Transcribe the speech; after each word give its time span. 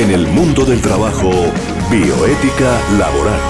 En 0.00 0.10
el 0.10 0.26
mundo 0.28 0.64
del 0.64 0.80
trabajo, 0.80 1.30
bioética 1.90 2.80
laboral. 2.98 3.40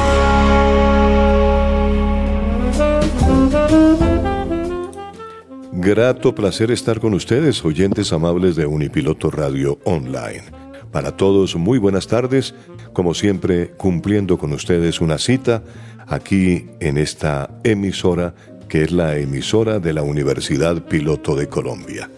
Grato 5.75 6.34
placer 6.34 6.73
estar 6.73 6.98
con 6.98 7.14
ustedes, 7.14 7.64
oyentes 7.64 8.12
amables 8.12 8.57
de 8.57 8.66
Unipiloto 8.66 9.30
Radio 9.30 9.79
Online. 9.84 10.43
Para 10.91 11.16
todos, 11.16 11.55
muy 11.55 11.79
buenas 11.79 12.09
tardes, 12.09 12.53
como 12.93 13.14
siempre, 13.14 13.71
cumpliendo 13.77 14.37
con 14.37 14.53
ustedes 14.53 15.01
una 15.01 15.19
cita 15.19 15.62
aquí 16.09 16.67
en 16.80 16.98
esta 16.98 17.61
emisora 17.62 18.35
que 18.69 18.82
es 18.82 18.91
la 18.91 19.17
emisora 19.19 19.79
de 19.79 19.93
la 19.93 20.03
Universidad 20.03 20.82
Piloto 20.82 21.37
de 21.37 21.48
Colombia. 21.48 22.11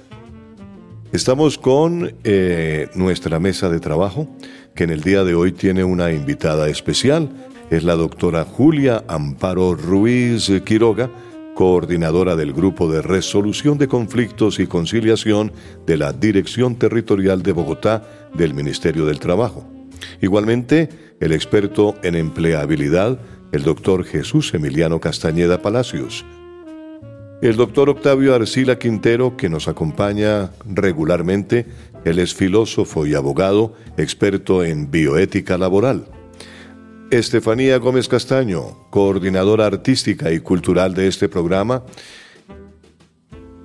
Estamos 1.13 1.59
con 1.59 2.15
eh, 2.25 2.89
nuestra 2.95 3.39
mesa 3.39 3.69
de 3.69 3.81
trabajo, 3.81 4.35
que 4.75 4.85
en 4.85 4.91
el 4.91 5.03
día 5.03 5.25
de 5.25 5.35
hoy 5.35 5.53
tiene 5.53 5.85
una 5.85 6.11
invitada 6.11 6.71
especial. 6.71 7.29
Es 7.69 7.85
la 7.85 7.97
doctora 7.97 8.47
Julia 8.47 9.05
Amparo 9.09 9.75
Ruiz 9.75 10.51
Quiroga, 10.65 11.11
coordinadora 11.55 12.35
del 12.35 12.55
Grupo 12.55 12.91
de 12.91 13.03
Resolución 13.03 13.77
de 13.77 13.89
Conflictos 13.89 14.59
y 14.59 14.67
Conciliación 14.67 15.53
de 15.87 15.99
la 15.99 16.15
Dirección 16.15 16.77
Territorial 16.77 17.43
de 17.43 17.53
Bogotá 17.53 18.31
del 18.33 18.55
Ministerio 18.55 19.05
del 19.05 19.21
Trabajo. 19.21 19.69
Igualmente, 20.23 20.89
el 21.21 21.33
experto 21.33 21.95
en 22.03 22.15
empleabilidad, 22.15 23.21
el 23.53 23.65
doctor 23.65 24.05
Jesús 24.05 24.55
Emiliano 24.55 24.99
Castañeda 24.99 25.61
Palacios, 25.61 26.25
el 27.49 27.57
doctor 27.57 27.91
Octavio 27.91 28.37
Arcila 28.37 28.79
Quintero, 28.79 29.37
que 29.37 29.49
nos 29.49 29.67
acompaña 29.67 30.53
regularmente, 30.65 31.67
él 32.05 32.21
es 32.21 32.35
filósofo 32.35 33.05
y 33.05 33.15
abogado, 33.15 33.75
experto 33.97 34.63
en 34.63 34.93
bioética 34.93 35.59
laboral. 35.59 36.07
Estefanía 37.11 37.79
Gómez 37.79 38.09
Castaño, 38.09 38.89
coordinadora 38.91 39.67
artística 39.67 40.31
y 40.31 40.39
cultural 40.39 40.95
de 40.95 41.09
este 41.09 41.29
programa. 41.29 41.83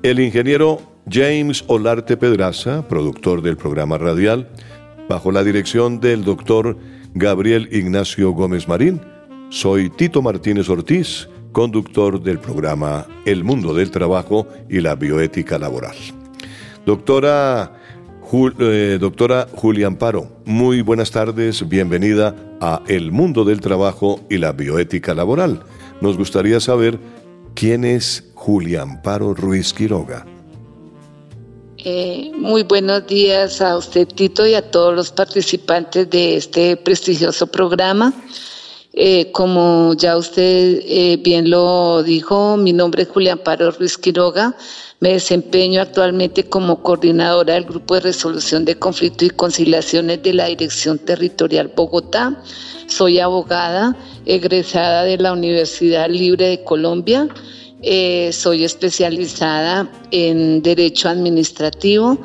El 0.02 0.20
ingeniero 0.20 0.82
James 1.10 1.64
Olarte 1.68 2.18
Pedraza, 2.18 2.88
productor 2.88 3.44
del 3.44 3.58
programa 3.58 4.00
radial, 4.00 4.50
bajo 5.08 5.32
la 5.32 5.44
dirección 5.44 6.00
del 6.00 6.24
doctor 6.24 6.78
Gabriel 7.14 7.70
Ignacio 7.72 8.32
Gómez 8.32 8.68
Marín. 8.68 9.00
Soy 9.50 9.92
Tito 9.92 10.24
Martínez 10.24 10.68
Ortiz 10.68 11.30
conductor 11.58 12.22
del 12.22 12.38
programa 12.38 13.08
El 13.26 13.44
Mundo 13.44 13.74
del 13.74 13.90
Trabajo 13.90 14.48
y 14.70 14.80
la 14.80 14.94
Bioética 14.94 15.58
Laboral. 15.58 15.96
Doctora, 16.86 17.82
eh, 18.60 19.00
doctora 19.02 19.48
Julia 19.56 19.88
Amparo, 19.88 20.30
muy 20.46 20.82
buenas 20.82 21.10
tardes, 21.10 21.68
bienvenida 21.68 22.36
a 22.62 22.84
El 22.88 23.12
Mundo 23.12 23.44
del 23.44 23.60
Trabajo 23.60 24.20
y 24.30 24.38
la 24.38 24.52
Bioética 24.52 25.16
Laboral. 25.16 25.64
Nos 26.00 26.16
gustaría 26.16 26.60
saber 26.60 27.00
quién 27.56 27.86
es 27.86 28.30
Julia 28.36 28.84
Amparo 28.84 29.34
Ruiz 29.34 29.74
Quiroga. 29.74 30.28
Eh, 31.80 32.34
muy 32.38 32.62
buenos 32.62 33.08
días 33.08 33.62
a 33.62 33.78
usted, 33.78 34.08
Tito, 34.10 34.46
y 34.46 34.54
a 34.54 34.70
todos 34.70 34.94
los 34.94 35.12
participantes 35.12 36.08
de 36.08 36.38
este 36.38 36.78
prestigioso 36.78 37.48
programa. 37.48 38.14
Eh, 39.00 39.30
como 39.32 39.94
ya 39.94 40.18
usted 40.18 40.82
eh, 40.84 41.20
bien 41.22 41.52
lo 41.52 42.02
dijo, 42.02 42.58
mi 42.58 42.74
nombre 42.74 43.04
es 43.04 43.10
Julián 43.10 43.38
Paro 43.38 43.70
Ruiz 43.70 43.96
Quiroga. 43.96 44.56
Me 45.02 45.10
desempeño 45.10 45.84
actualmente 45.84 46.46
como 46.46 46.82
coordinadora 46.82 47.54
del 47.54 47.66
Grupo 47.66 47.94
de 47.94 48.00
Resolución 48.00 48.66
de 48.66 48.80
Conflictos 48.80 49.28
y 49.28 49.30
Conciliaciones 49.30 50.24
de 50.24 50.34
la 50.34 50.48
Dirección 50.48 50.98
Territorial 50.98 51.72
Bogotá. 51.76 52.42
Soy 52.88 53.20
abogada, 53.20 53.96
egresada 54.26 55.04
de 55.04 55.18
la 55.18 55.32
Universidad 55.32 56.10
Libre 56.10 56.48
de 56.48 56.64
Colombia. 56.64 57.28
Eh, 57.84 58.32
soy 58.34 58.64
especializada 58.64 59.88
en 60.10 60.64
Derecho 60.64 61.08
Administrativo 61.08 62.18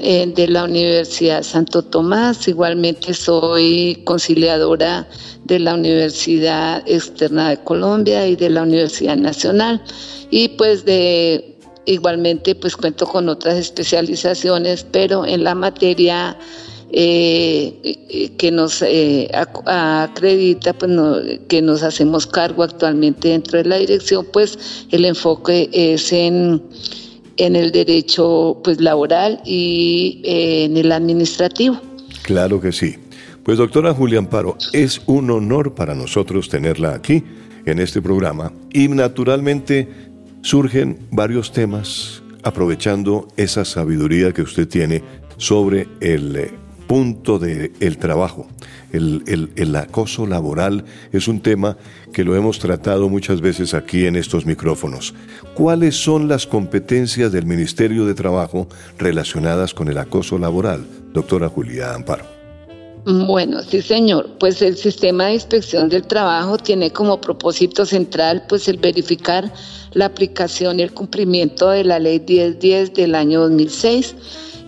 de 0.00 0.48
la 0.48 0.64
Universidad 0.64 1.42
Santo 1.42 1.82
Tomás. 1.82 2.48
Igualmente 2.48 3.14
soy 3.14 4.02
conciliadora 4.04 5.08
de 5.44 5.58
la 5.58 5.74
Universidad 5.74 6.82
Externa 6.86 7.50
de 7.50 7.56
Colombia 7.58 8.26
y 8.26 8.36
de 8.36 8.50
la 8.50 8.62
Universidad 8.62 9.16
Nacional. 9.16 9.82
Y 10.30 10.48
pues 10.48 10.84
de 10.84 11.58
igualmente 11.86 12.54
pues 12.54 12.76
cuento 12.76 13.06
con 13.06 13.28
otras 13.28 13.56
especializaciones, 13.56 14.86
pero 14.90 15.24
en 15.24 15.42
la 15.42 15.54
materia 15.54 16.36
eh, 16.90 18.34
que 18.38 18.50
nos 18.50 18.82
eh, 18.82 19.30
acredita, 19.66 20.72
pues 20.72 20.90
que 21.48 21.62
nos 21.62 21.82
hacemos 21.82 22.26
cargo 22.26 22.62
actualmente 22.62 23.28
dentro 23.28 23.58
de 23.58 23.64
la 23.64 23.76
dirección, 23.76 24.26
pues 24.32 24.86
el 24.90 25.04
enfoque 25.04 25.68
es 25.72 26.12
en, 26.12 26.62
en 27.38 27.56
el 27.56 27.72
derecho 27.72 28.60
pues 28.62 28.80
laboral 28.80 29.40
y 29.44 30.20
eh, 30.24 30.64
en 30.64 30.76
el 30.76 30.92
administrativo. 30.92 31.80
Claro 32.22 32.60
que 32.60 32.72
sí. 32.72 32.96
Pues 33.42 33.56
doctora 33.56 33.94
Julia 33.94 34.18
Amparo, 34.18 34.58
es 34.72 35.00
un 35.06 35.30
honor 35.30 35.74
para 35.74 35.94
nosotros 35.94 36.50
tenerla 36.50 36.92
aquí 36.92 37.24
en 37.64 37.78
este 37.78 38.02
programa 38.02 38.52
y 38.72 38.88
naturalmente 38.88 39.88
surgen 40.42 40.98
varios 41.10 41.52
temas 41.52 42.22
aprovechando 42.42 43.28
esa 43.36 43.64
sabiduría 43.64 44.32
que 44.32 44.42
usted 44.42 44.68
tiene 44.68 45.02
sobre 45.38 45.88
el 46.00 46.36
eh, 46.36 46.50
punto 46.86 47.38
del 47.38 47.72
el 47.80 47.98
trabajo. 47.98 48.48
El, 48.92 49.50
el, 49.56 49.76
acoso 49.76 50.26
laboral 50.26 50.84
es 51.12 51.28
un 51.28 51.40
tema 51.40 51.76
que 52.12 52.24
lo 52.24 52.34
hemos 52.34 52.58
tratado 52.58 53.08
muchas 53.08 53.40
veces 53.40 53.74
aquí 53.74 54.06
en 54.06 54.16
estos 54.16 54.46
micrófonos. 54.46 55.14
¿Cuáles 55.54 55.94
son 55.96 56.26
las 56.28 56.46
competencias 56.46 57.30
del 57.32 57.44
Ministerio 57.44 58.06
de 58.06 58.14
Trabajo 58.14 58.68
relacionadas 58.98 59.74
con 59.74 59.88
el 59.88 59.98
acoso 59.98 60.38
laboral, 60.38 60.86
doctora 61.12 61.48
Julia 61.48 61.94
Amparo? 61.94 62.38
Bueno, 63.04 63.62
sí 63.62 63.80
señor, 63.80 64.28
pues 64.38 64.60
el 64.60 64.76
sistema 64.76 65.26
de 65.26 65.34
inspección 65.34 65.88
del 65.88 66.06
trabajo 66.06 66.58
tiene 66.58 66.90
como 66.90 67.20
propósito 67.20 67.86
central 67.86 68.44
pues 68.48 68.68
el 68.68 68.76
verificar 68.76 69.50
la 69.92 70.06
aplicación 70.06 70.78
y 70.78 70.82
el 70.82 70.92
cumplimiento 70.92 71.70
de 71.70 71.84
la 71.84 71.98
ley 71.98 72.20
1010 72.20 72.92
del 72.94 73.14
año 73.14 73.40
2006 73.40 74.14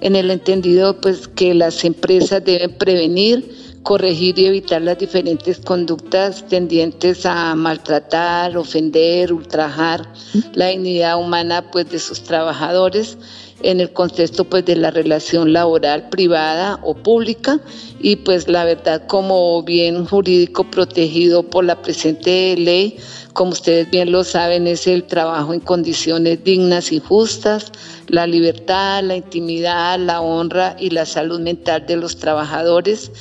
en 0.01 0.17
el 0.17 0.31
entendido 0.31 1.01
pues 1.01 1.29
que 1.29 1.55
las 1.55 1.85
empresas 1.85 2.45
deben 2.45 2.73
prevenir, 2.73 3.70
corregir 3.83 4.39
y 4.39 4.47
evitar 4.47 4.83
las 4.83 4.99
diferentes 4.99 5.59
conductas 5.59 6.47
tendientes 6.49 7.25
a 7.25 7.55
maltratar, 7.55 8.57
ofender, 8.57 9.33
ultrajar 9.33 10.07
la 10.55 10.67
dignidad 10.67 11.19
humana 11.19 11.71
pues 11.71 11.91
de 11.91 11.99
sus 11.99 12.23
trabajadores 12.23 13.17
en 13.63 13.81
el 13.81 13.93
contexto 13.93 14.45
pues 14.45 14.65
de 14.65 14.77
la 14.77 14.91
relación 14.91 15.53
laboral 15.53 16.09
privada 16.09 16.79
o 16.83 16.95
pública. 16.95 17.61
Y 18.01 18.17
pues 18.17 18.49
la 18.49 18.65
verdad 18.65 19.07
como 19.07 19.63
bien 19.63 20.07
jurídico 20.07 20.71
protegido 20.71 21.43
por 21.43 21.65
la 21.65 21.81
presente 21.81 22.57
ley, 22.57 22.99
como 23.33 23.53
ustedes 23.53 23.91
bien 23.91 24.13
lo 24.13 24.25
saben, 24.25 24.67
es 24.67 24.87
el 24.87 25.05
trabajo 25.05 25.55
en 25.55 25.61
condiciones 25.61 26.43
dignas 26.45 26.93
y 26.93 27.01
justas, 27.01 27.73
la 28.09 28.27
libertad, 28.27 29.03
la 29.05 29.17
intimidad, 29.17 29.99
la 29.99 30.21
honra 30.21 30.77
y 30.79 30.91
la 30.91 31.07
salud 31.07 31.41
mental 31.41 31.87
de 31.87 31.97
los 31.97 32.17
trabajadores 32.17 33.13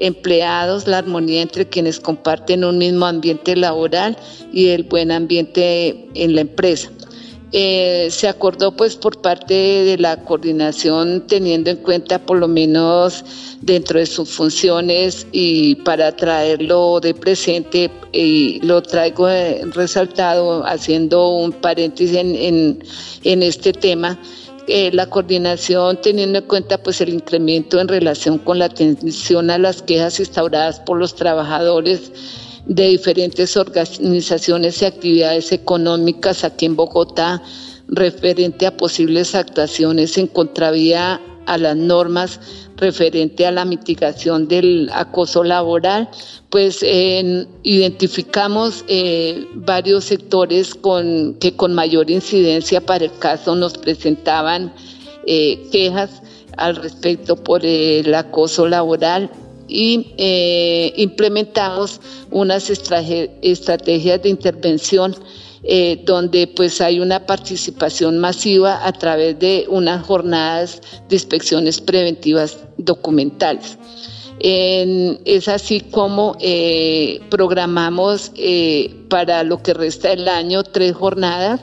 empleados, 0.00 0.86
la 0.86 0.98
armonía 0.98 1.42
entre 1.42 1.68
quienes 1.68 2.00
comparten 2.00 2.64
un 2.64 2.78
mismo 2.78 3.06
ambiente 3.06 3.56
laboral 3.56 4.16
y 4.52 4.68
el 4.68 4.84
buen 4.84 5.10
ambiente 5.10 6.08
en 6.14 6.34
la 6.34 6.42
empresa. 6.42 6.90
Eh, 7.52 8.08
se 8.10 8.28
acordó 8.28 8.76
pues 8.76 8.94
por 8.94 9.22
parte 9.22 9.54
de 9.54 9.96
la 9.96 10.22
coordinación 10.22 11.26
teniendo 11.26 11.70
en 11.70 11.78
cuenta 11.78 12.18
por 12.18 12.36
lo 12.36 12.46
menos 12.46 13.24
dentro 13.62 13.98
de 13.98 14.04
sus 14.04 14.28
funciones 14.28 15.26
y 15.32 15.76
para 15.76 16.14
traerlo 16.14 17.00
de 17.00 17.14
presente 17.14 17.90
y 18.12 18.60
lo 18.60 18.82
traigo 18.82 19.30
eh, 19.30 19.62
resaltado 19.72 20.62
haciendo 20.66 21.30
un 21.30 21.52
paréntesis 21.52 22.14
en, 22.18 22.82
en, 23.24 23.42
este 23.42 23.72
tema 23.72 24.18
eh, 24.68 24.90
la 24.92 25.06
coordinación 25.06 26.00
teniendo 26.02 26.40
en 26.40 26.44
cuenta 26.44 26.76
pues 26.78 27.00
el 27.00 27.08
incremento 27.08 27.80
en 27.80 27.88
relación 27.88 28.38
con 28.38 28.58
la 28.58 28.66
atención 28.66 29.50
a 29.50 29.58
las 29.58 29.82
quejas 29.82 30.20
instauradas 30.20 30.80
por 30.80 30.98
los 30.98 31.14
trabajadores 31.14 32.12
de 32.66 32.88
diferentes 32.88 33.56
organizaciones 33.56 34.82
y 34.82 34.84
actividades 34.84 35.52
económicas 35.52 36.44
aquí 36.44 36.66
en 36.66 36.76
Bogotá 36.76 37.42
referente 37.88 38.66
a 38.66 38.76
posibles 38.76 39.34
actuaciones 39.34 40.18
en 40.18 40.26
contravía 40.26 41.20
a 41.46 41.56
las 41.56 41.76
normas 41.76 42.38
referente 42.78 43.46
a 43.46 43.52
la 43.52 43.64
mitigación 43.64 44.48
del 44.48 44.90
acoso 44.92 45.44
laboral, 45.44 46.08
pues 46.50 46.82
identificamos 46.82 48.84
eh, 48.88 49.46
varios 49.54 50.04
sectores 50.04 50.74
con, 50.74 51.34
que 51.34 51.54
con 51.54 51.74
mayor 51.74 52.10
incidencia 52.10 52.80
para 52.80 53.04
el 53.04 53.12
caso. 53.18 53.54
Nos 53.54 53.76
presentaban 53.76 54.72
eh, 55.26 55.68
quejas 55.70 56.22
al 56.56 56.76
respecto 56.76 57.36
por 57.36 57.64
el 57.64 58.14
acoso 58.14 58.66
laboral 58.66 59.30
y 59.68 60.14
eh, 60.16 60.92
implementamos 60.96 62.00
unas 62.30 62.70
estrategias 62.70 64.22
de 64.22 64.28
intervención 64.28 65.14
eh, 65.62 66.02
donde 66.04 66.46
pues 66.46 66.80
hay 66.80 67.00
una 67.00 67.26
participación 67.26 68.18
masiva 68.18 68.86
a 68.86 68.92
través 68.92 69.38
de 69.38 69.66
unas 69.68 70.04
jornadas 70.06 70.80
de 71.08 71.16
inspecciones 71.16 71.80
preventivas 71.80 72.58
documentales. 72.76 73.78
es 74.40 75.48
así 75.48 75.80
como 75.80 76.36
eh, 76.40 77.20
programamos 77.28 78.32
para 79.08 79.42
lo 79.42 79.62
que 79.62 79.74
resta 79.74 80.10
del 80.10 80.28
año 80.28 80.62
tres 80.62 80.94
jornadas 80.94 81.60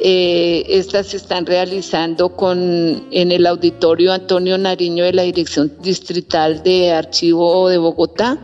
eh, 0.00 0.64
estas 0.68 1.08
se 1.08 1.18
están 1.18 1.46
realizando 1.46 2.34
con, 2.34 3.06
en 3.10 3.32
el 3.32 3.46
auditorio 3.46 4.12
Antonio 4.12 4.58
Nariño 4.58 5.04
de 5.04 5.12
la 5.12 5.22
Dirección 5.22 5.72
Distrital 5.82 6.62
de 6.64 6.92
Archivo 6.92 7.68
de 7.68 7.78
Bogotá, 7.78 8.38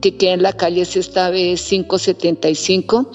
que 0.00 0.16
queda 0.16 0.32
en 0.32 0.42
la 0.42 0.54
calle 0.54 0.84
Sexta 0.84 1.28
B 1.30 1.56
575. 1.56 3.10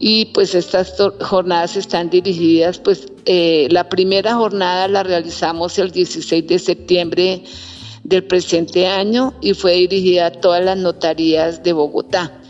Y 0.00 0.26
pues 0.26 0.54
estas 0.54 0.94
jornadas 1.20 1.76
están 1.76 2.08
dirigidas, 2.10 2.78
pues 2.78 3.06
eh, 3.26 3.68
la 3.70 3.88
primera 3.88 4.34
jornada 4.34 4.88
la 4.88 5.02
realizamos 5.02 5.78
el 5.78 5.90
16 5.90 6.46
de 6.46 6.58
septiembre 6.58 7.44
del 8.02 8.24
presente 8.24 8.86
año 8.86 9.34
y 9.42 9.52
fue 9.52 9.74
dirigida 9.74 10.26
a 10.26 10.32
todas 10.32 10.64
las 10.64 10.78
notarías 10.78 11.62
de 11.62 11.74
Bogotá 11.74 12.40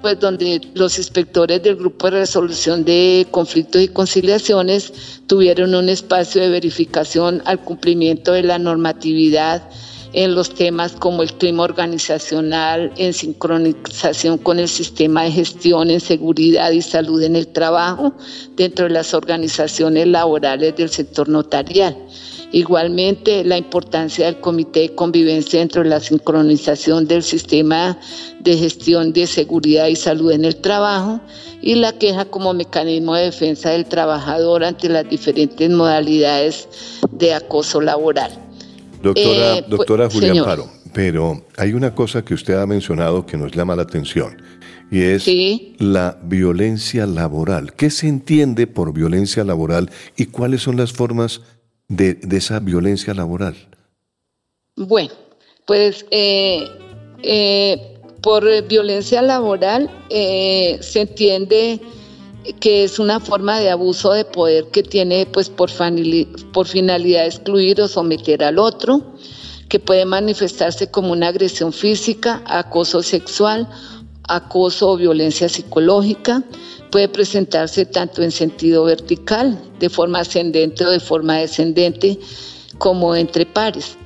pues 0.00 0.18
donde 0.18 0.60
los 0.74 0.98
inspectores 0.98 1.62
del 1.62 1.76
Grupo 1.76 2.06
de 2.10 2.20
Resolución 2.20 2.84
de 2.84 3.26
Conflictos 3.30 3.82
y 3.82 3.88
Conciliaciones 3.88 4.92
tuvieron 5.26 5.74
un 5.74 5.88
espacio 5.88 6.40
de 6.40 6.48
verificación 6.48 7.42
al 7.44 7.60
cumplimiento 7.60 8.32
de 8.32 8.42
la 8.42 8.58
normatividad 8.58 9.68
en 10.12 10.34
los 10.34 10.54
temas 10.54 10.92
como 10.92 11.22
el 11.22 11.32
clima 11.34 11.62
organizacional, 11.62 12.92
en 12.96 13.12
sincronización 13.12 14.38
con 14.38 14.58
el 14.58 14.68
sistema 14.68 15.24
de 15.24 15.32
gestión 15.32 15.90
en 15.90 16.00
seguridad 16.00 16.70
y 16.72 16.82
salud 16.82 17.22
en 17.22 17.36
el 17.36 17.46
trabajo 17.48 18.12
dentro 18.56 18.86
de 18.86 18.92
las 18.92 19.14
organizaciones 19.14 20.06
laborales 20.06 20.74
del 20.76 20.90
sector 20.90 21.28
notarial. 21.28 21.96
Igualmente, 22.52 23.44
la 23.44 23.56
importancia 23.56 24.26
del 24.26 24.40
Comité 24.40 24.80
de 24.80 24.94
Convivencia 24.96 25.60
dentro 25.60 25.84
de 25.84 25.88
la 25.88 26.00
sincronización 26.00 27.06
del 27.06 27.22
sistema 27.22 27.96
de 28.40 28.56
gestión 28.56 29.12
de 29.12 29.28
seguridad 29.28 29.86
y 29.86 29.94
salud 29.94 30.32
en 30.32 30.44
el 30.44 30.56
trabajo 30.56 31.20
y 31.62 31.76
la 31.76 31.92
queja 31.92 32.24
como 32.24 32.52
mecanismo 32.52 33.14
de 33.14 33.26
defensa 33.26 33.70
del 33.70 33.86
trabajador 33.86 34.64
ante 34.64 34.88
las 34.88 35.08
diferentes 35.08 35.70
modalidades 35.70 36.68
de 37.12 37.34
acoso 37.34 37.80
laboral. 37.80 38.49
Doctora, 39.02 39.56
eh, 39.56 39.64
pues, 39.66 39.70
doctora 39.70 40.10
Julián 40.10 40.44
Paro, 40.44 40.68
pero 40.92 41.42
hay 41.56 41.72
una 41.72 41.94
cosa 41.94 42.22
que 42.24 42.34
usted 42.34 42.54
ha 42.54 42.66
mencionado 42.66 43.24
que 43.24 43.36
nos 43.36 43.52
llama 43.52 43.74
la 43.74 43.82
atención 43.82 44.36
y 44.90 45.02
es 45.02 45.26
la 45.78 46.18
violencia 46.22 47.06
laboral. 47.06 47.72
¿Qué 47.74 47.90
se 47.90 48.08
entiende 48.08 48.66
por 48.66 48.92
violencia 48.92 49.44
laboral 49.44 49.90
y 50.16 50.26
cuáles 50.26 50.62
son 50.62 50.76
las 50.76 50.92
formas 50.92 51.40
de, 51.88 52.18
esa 52.32 52.58
violencia 52.60 53.14
laboral? 53.14 53.54
Bueno, 54.76 55.12
pues 55.66 56.04
eh, 56.10 56.66
eh, 57.22 57.98
por 58.20 58.44
violencia 58.66 59.22
laboral 59.22 59.90
eh, 60.10 60.78
se 60.80 61.02
entiende 61.02 61.80
que 62.60 62.84
es 62.84 62.98
una 62.98 63.20
forma 63.20 63.60
de 63.60 63.70
abuso 63.70 64.12
de 64.12 64.24
poder 64.24 64.68
que 64.68 64.82
tiene 64.82 65.26
pues 65.26 65.50
por, 65.50 65.70
finalidad 65.70 67.26
excluir 67.26 67.80
o 67.80 67.88
someter 67.88 68.42
al 68.42 68.58
otro, 68.58 69.14
que 69.68 69.78
puede 69.78 70.04
manifestarse 70.04 70.90
como 70.90 71.12
una 71.12 71.28
agresión 71.28 71.72
física, 71.72 72.42
acoso 72.46 73.02
sexual, 73.02 73.68
acoso 74.24 74.90
o 74.90 74.96
violencia 74.96 75.48
psicológica, 75.48 76.42
puede 76.90 77.08
presentarse 77.08 77.84
tanto 77.86 78.22
en 78.22 78.32
sentido 78.32 78.84
vertical, 78.84 79.60
de 79.78 79.88
forma 79.88 80.20
ascendente 80.20 80.84
o 80.84 80.90
de 80.90 81.00
forma 81.00 81.36
descendente, 81.36 82.18
como 82.78 83.14
entre 83.14 83.46
pares. 83.46 83.96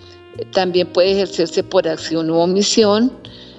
También 0.52 0.88
puede 0.92 1.12
ejercerse 1.12 1.62
por 1.62 1.86
acción 1.86 2.30
u 2.30 2.36
omisión, 2.36 3.12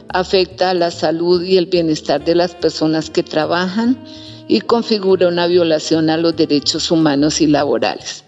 afecta 0.10 0.72
a 0.72 0.74
la 0.74 0.92
salud 0.92 1.42
y 1.42 1.58
el 1.58 1.66
bienestar 1.66 2.24
de 2.24 2.36
las 2.36 2.54
personas 2.54 3.10
que 3.10 3.24
trabajan 3.24 3.98
y 4.48 4.62
configura 4.62 5.28
una 5.28 5.48
violación 5.48 6.10
a 6.10 6.18
los 6.18 6.36
derechos 6.36 6.92
humanos 6.92 7.42
y 7.42 7.48
laborales. 7.48 8.24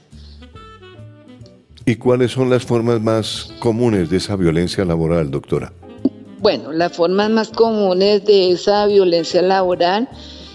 ¿Y 1.85 1.95
cuáles 1.95 2.31
son 2.31 2.49
las 2.49 2.63
formas 2.63 3.01
más 3.01 3.49
comunes 3.59 4.09
de 4.09 4.17
esa 4.17 4.35
violencia 4.35 4.83
laboral, 4.83 5.31
doctora? 5.31 5.71
Bueno, 6.39 6.71
las 6.71 6.91
formas 6.93 7.29
más 7.29 7.49
comunes 7.49 8.25
de 8.25 8.51
esa 8.51 8.85
violencia 8.85 9.41
laboral 9.41 10.09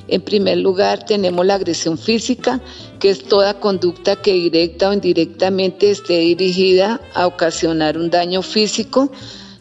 en 0.09 0.21
primer 0.21 0.59
lugar, 0.59 1.07
tenemos 1.07 1.47
la 1.47 1.55
agresión 1.55 1.97
física, 1.97 2.61
que 2.99 3.09
es 3.09 3.25
toda 3.25 3.55
conducta 3.55 4.17
que 4.17 4.33
directa 4.35 4.91
o 4.91 4.93
indirectamente 4.93 5.91
esté 5.91 6.19
dirigida 6.19 7.01
a 7.15 7.27
ocasionar 7.27 7.97
un 7.97 8.11
daño 8.11 8.43
físico 8.43 9.11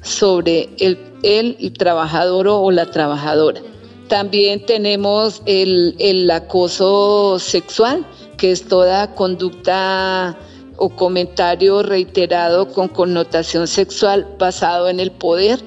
sobre 0.01 0.69
el, 0.80 1.00
el, 1.24 1.74
trabajador 1.77 2.47
o 2.50 2.69
la 2.71 2.88
trabajadora. 2.88 3.62
También 4.11 4.65
tenemos 4.65 5.41
el, 5.45 5.95
el 5.97 6.29
acoso 6.29 7.39
sexual, 7.39 8.05
que 8.37 8.51
es 8.51 8.67
toda 8.67 9.15
conducta 9.15 10.37
o 10.75 10.89
comentario 10.89 11.81
reiterado 11.81 12.67
con 12.73 12.89
connotación 12.89 13.69
sexual 13.69 14.27
basado 14.37 14.89
en 14.89 14.99
el 14.99 15.11
poder, 15.11 15.61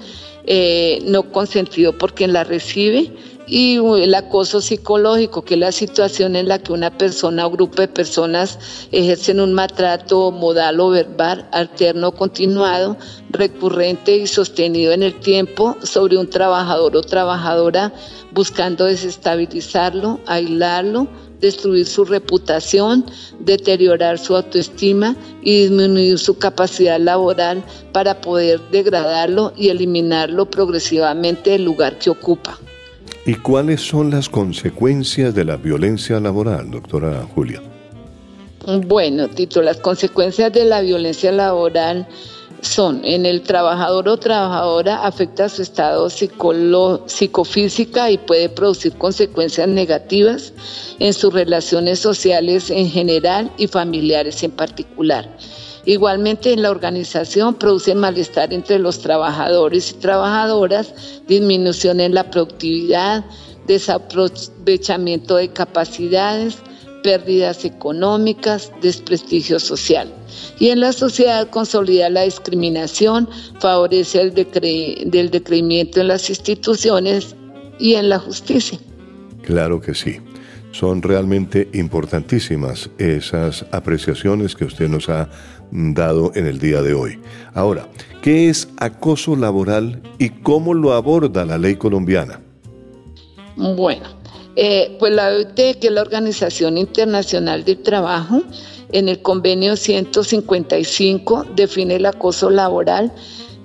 eh, 0.45 0.99
no 1.07 1.33
consentido 1.33 1.97
por 1.97 2.13
quien 2.13 2.35
la 2.35 2.45
recibe, 2.45 3.11
y 3.47 3.77
el 3.77 4.15
acoso 4.15 4.61
psicológico, 4.61 5.43
que 5.43 5.55
es 5.55 5.61
la 5.61 5.73
situación 5.73 6.37
en 6.37 6.49
la 6.49 6.59
que 6.59 6.73
una 6.73 6.97
persona 6.97 7.47
o 7.47 7.51
grupo 7.51 7.83
de 7.83 7.89
personas 7.89 8.59
ejercen 8.91 9.41
un 9.41 9.53
maltrato 9.53 10.31
modal 10.31 10.81
o 10.81 10.91
verbal 10.91 11.47
alterno 11.53 12.13
continuado, 12.13 12.97
recurrente 13.31 14.17
y 14.17 14.27
sostenido 14.27 14.93
en 14.93 15.03
el 15.03 15.19
tiempo 15.21 15.77
sobre 15.83 16.17
un 16.17 16.29
trabajador 16.29 16.97
o 16.97 17.03
trabajadora, 17.03 17.93
buscando 18.33 18.87
desestabilizarlo, 18.87 20.21
aislarlo, 20.27 21.09
destruir 21.41 21.87
su 21.87 22.05
reputación, 22.05 23.05
deteriorar 23.41 24.19
su 24.19 24.35
autoestima 24.35 25.15
y 25.43 25.63
disminuir 25.63 26.19
su 26.19 26.39
capacidad 26.39 26.99
laboral 26.99 27.63
para 27.93 28.21
poder 28.21 28.61
degradarlo 28.71 29.53
y 29.57 29.69
eliminarlo 29.69 30.49
progresivamente 30.49 31.51
del 31.51 31.65
lugar 31.65 31.99
que 31.99 32.11
ocupa. 32.11 32.59
¿Y 33.27 33.37
cuáles 33.37 33.81
son 33.81 34.11
las 34.11 34.29
consecuencias 34.29 35.35
de 35.35 35.47
la 35.47 35.57
violencia 35.57 36.21
laboral, 36.21 36.71
doctora 36.71 37.27
Julia? 37.35 37.63
Bueno, 38.87 39.29
Tito, 39.29 39.63
las 39.63 39.79
consecuencias 39.79 40.53
de 40.53 40.65
la 40.65 40.83
violencia 40.83 41.33
laboral 41.33 42.07
son 42.61 43.03
en 43.03 43.25
el 43.25 43.43
trabajador 43.43 44.09
o 44.09 44.19
trabajadora 44.19 45.07
afecta 45.07 45.49
su 45.49 45.63
estado 45.63 46.11
psicofísica 46.11 48.11
y 48.11 48.19
puede 48.19 48.51
producir 48.51 48.93
consecuencias 48.95 49.69
negativas 49.69 50.53
en 50.99 51.15
sus 51.15 51.33
relaciones 51.33 52.01
sociales 52.01 52.71
en 52.71 52.91
general 52.91 53.51
y 53.57 53.69
familiares 53.69 54.43
en 54.43 54.51
particular. 54.51 55.31
Igualmente 55.87 56.53
en 56.53 56.63
la 56.63 56.71
organización 56.71 57.55
produce 57.55 57.95
malestar 57.95 58.53
entre 58.53 58.79
los 58.79 59.01
trabajadores 59.01 59.91
y 59.91 59.95
trabajadoras, 59.95 60.95
disminución 61.29 62.01
en 62.01 62.15
la 62.15 62.31
productividad, 62.31 63.25
desaprovechamiento 63.67 65.37
de 65.37 65.49
capacidades, 65.49 66.59
pérdidas 67.03 67.67
económicas, 67.67 68.73
desprestigio 68.81 69.61
social. 69.61 70.11
Y 70.59 70.71
en 70.71 70.81
la 70.81 70.93
sociedad 70.93 71.51
consolida 71.51 72.09
la 72.09 72.23
discriminación, 72.23 73.29
favorece 73.61 74.23
el 74.23 74.35
del 74.35 75.31
decreimiento 75.31 76.01
en 76.01 76.09
las 76.09 76.31
instituciones 76.31 77.37
y 77.79 77.95
en 77.95 78.09
la 78.09 78.19
justicia. 78.19 78.79
Claro 79.43 79.81
que 79.81 79.95
sí. 79.95 80.19
Son 80.73 81.03
realmente 81.03 81.69
importantísimas 81.73 82.91
esas 82.99 83.65
apreciaciones 83.71 84.57
que 84.57 84.65
usted 84.65 84.89
nos 84.89 85.09
ha 85.09 85.29
dado 85.75 86.31
en 86.35 86.47
el 86.47 86.59
día 86.59 86.83
de 86.83 86.95
hoy. 86.95 87.19
Ahora, 87.53 87.89
¿qué 88.23 88.49
es 88.49 88.69
acoso 88.79 89.37
laboral 89.37 90.03
y 90.19 90.31
cómo 90.31 90.73
lo 90.73 90.93
aborda 90.93 91.45
la 91.45 91.59
ley 91.59 91.75
colombiana? 91.75 92.41
Bueno, 93.57 94.07
eh, 94.57 94.97
pues 94.99 95.13
la 95.13 95.29
OIT, 95.29 95.55
que 95.55 95.89
es 95.89 95.91
la 95.91 96.03
Organización 96.03 96.79
Internacional 96.79 97.65
del 97.65 97.83
Trabajo, 97.83 98.43
en 98.93 99.09
el 99.09 99.21
convenio 99.21 99.77
155 99.77 101.47
define 101.57 101.97
el 101.97 102.07
acoso 102.07 102.51
laboral 102.51 103.13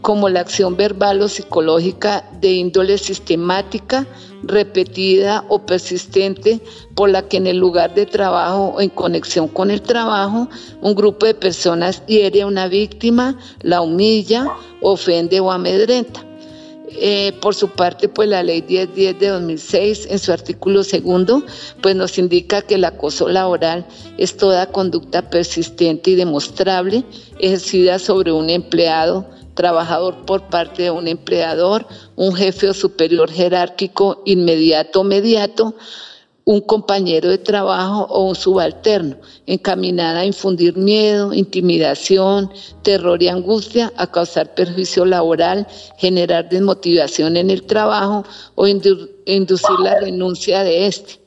como 0.02 0.30
la 0.30 0.42
acción 0.42 0.78
verbal 0.78 1.22
o 1.22 1.28
psicológica 1.28 2.30
de 2.40 2.54
índole 2.54 2.98
sistemática, 2.98 4.08
repetida 4.44 5.44
o 5.50 5.66
persistente 5.66 6.62
por 6.96 7.10
la 7.10 7.28
que 7.28 7.38
en 7.38 7.48
el 7.48 7.58
lugar 7.58 7.94
de 7.94 8.06
trabajo 8.06 8.74
o 8.76 8.82
en 8.82 8.90
conexión 8.90 9.48
con 9.48 9.72
el 9.72 9.82
trabajo 9.82 10.48
un 10.82 10.96
grupo 10.96 11.26
de 11.26 11.34
personas 11.34 12.06
hiere 12.06 12.42
a 12.42 12.48
una 12.48 12.68
víctima, 12.68 13.38
la 13.62 13.82
humilla, 13.82 14.48
ofende 14.82 15.40
o 15.40 15.52
amedrenta. 15.52 16.26
Eh, 16.92 17.34
por 17.40 17.54
su 17.54 17.70
parte, 17.70 18.10
pues 18.10 18.28
la 18.28 18.42
ley 18.42 18.64
1010 18.68 19.20
de 19.20 19.28
2006, 19.28 20.08
en 20.10 20.20
su 20.20 20.32
artículo 20.32 20.84
segundo, 20.84 21.44
pues 21.82 21.96
nos 21.96 22.18
indica 22.18 22.62
que 22.62 22.76
el 22.76 22.86
acoso 22.86 23.30
laboral 23.30 23.86
es 24.18 24.36
toda 24.36 24.72
conducta 24.72 25.30
persistente 25.30 26.12
y 26.12 26.16
demostrable 26.16 27.04
ejercida 27.38 28.00
sobre 28.00 28.32
un 28.32 28.50
empleado, 28.50 29.30
trabajador 29.54 30.26
por 30.26 30.50
parte 30.50 30.84
de 30.84 30.92
un 30.92 31.08
empleador, 31.08 31.86
un 32.16 32.34
jefe 32.34 32.70
o 32.70 32.74
superior 32.74 33.32
jerárquico 33.32 34.22
inmediato 34.26 35.02
o 35.02 35.04
mediato, 35.04 35.76
un 36.46 36.62
compañero 36.62 37.30
de 37.30 37.38
trabajo 37.38 38.08
o 38.10 38.24
un 38.28 38.36
subalterno, 38.36 39.18
encaminada 39.46 40.22
a 40.22 40.26
infundir 40.26 40.76
miedo, 40.76 41.32
intimidación, 41.32 42.50
terror 42.82 43.22
y 43.22 43.28
angustia, 43.28 43.94
a 43.98 44.08
causar 44.08 44.56
perjuicio 44.56 45.06
laboral, 45.06 45.68
generar 46.00 46.50
desmotivación 46.50 47.38
en 47.38 47.52
el 47.52 47.64
trabajo 47.64 48.26
o 48.56 48.66
inducir 48.66 49.80
la 49.84 50.00
renuncia 50.00 50.64
de 50.64 50.88
este. 50.88 51.22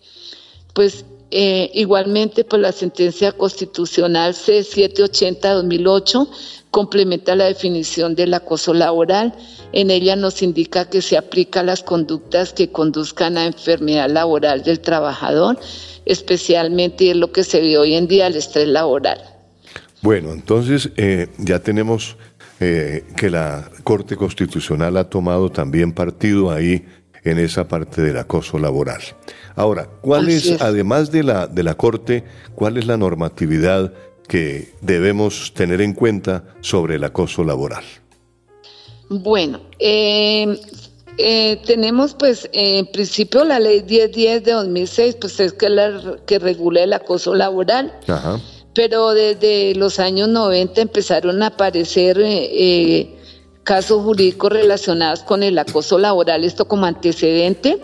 Pues 0.75 1.05
eh, 1.31 1.71
igualmente, 1.73 2.45
pues 2.45 2.61
la 2.61 2.73
sentencia 2.73 3.31
constitucional 3.33 4.35
C780-2008 4.35 6.29
complementa 6.73 7.37
la 7.37 7.45
definición 7.45 8.17
del 8.17 8.35
acoso 8.35 8.75
laboral. 8.75 9.35
En 9.73 9.91
ella 9.91 10.17
nos 10.17 10.43
indica 10.43 10.89
que 10.89 11.03
se 11.03 11.17
aplica 11.17 11.61
a 11.61 11.63
las 11.63 11.83
conductas 11.83 12.53
que 12.53 12.73
conduzcan 12.73 13.37
a 13.37 13.47
enfermedad 13.47 14.09
laboral 14.11 14.65
del 14.65 14.81
trabajador, 14.81 15.59
especialmente 16.07 17.11
en 17.11 17.21
lo 17.21 17.31
que 17.31 17.45
se 17.45 17.61
ve 17.61 17.79
hoy 17.79 17.95
en 17.95 18.09
día 18.09 18.27
el 18.27 18.37
estrés 18.37 18.67
laboral. 18.67 19.21
Bueno, 20.01 20.33
entonces 20.33 20.91
eh, 20.97 21.29
ya 21.39 21.61
tenemos 21.61 22.17
eh, 22.59 23.05
que 23.17 23.29
la 23.29 23.71
Corte 23.85 24.17
Constitucional 24.17 24.97
ha 24.97 25.11
tomado 25.11 25.51
también 25.51 25.93
partido 25.93 26.51
ahí 26.51 26.87
en 27.23 27.39
esa 27.39 27.69
parte 27.69 28.01
del 28.01 28.17
acoso 28.17 28.59
laboral. 28.59 29.01
Ahora, 29.55 29.89
¿cuál 30.01 30.31
es, 30.31 30.61
además 30.61 31.13
de 31.13 31.23
la, 31.23 31.47
de 31.47 31.63
la 31.63 31.75
Corte, 31.75 32.25
cuál 32.55 32.79
es 32.79 32.87
la 32.87 32.97
normatividad 32.97 33.93
que 34.29 34.73
debemos 34.81 35.53
tener 35.55 35.81
en 35.81 35.93
cuenta 35.95 36.45
sobre 36.61 36.97
el 36.97 37.05
acoso 37.05 37.45
laboral? 37.45 37.85
Bueno, 39.09 39.61
eh, 39.79 40.59
eh, 41.19 41.61
tenemos 41.67 42.15
pues 42.15 42.49
en 42.53 42.87
principio 42.87 43.45
la 43.45 43.59
ley 43.59 43.83
1010 43.83 44.45
de 44.45 44.53
2006, 44.53 45.17
pues 45.21 45.41
es 45.41 45.53
que 45.53 45.69
la 45.69 46.17
que 46.27 46.39
regula 46.39 46.83
el 46.83 46.93
acoso 46.93 47.35
laboral. 47.35 47.93
Pero 48.75 49.11
desde 49.11 49.75
los 49.75 49.99
años 49.99 50.29
90 50.29 50.81
empezaron 50.81 51.43
a 51.43 51.49
aparecer 51.49 52.17
eh, 52.23 53.15
casos 53.65 54.03
jurídicos 54.03 54.51
relacionados 54.51 55.21
con 55.21 55.43
el 55.43 55.59
acoso 55.59 55.99
laboral, 55.99 56.43
esto 56.45 56.67
como 56.67 56.87
antecedente. 56.87 57.79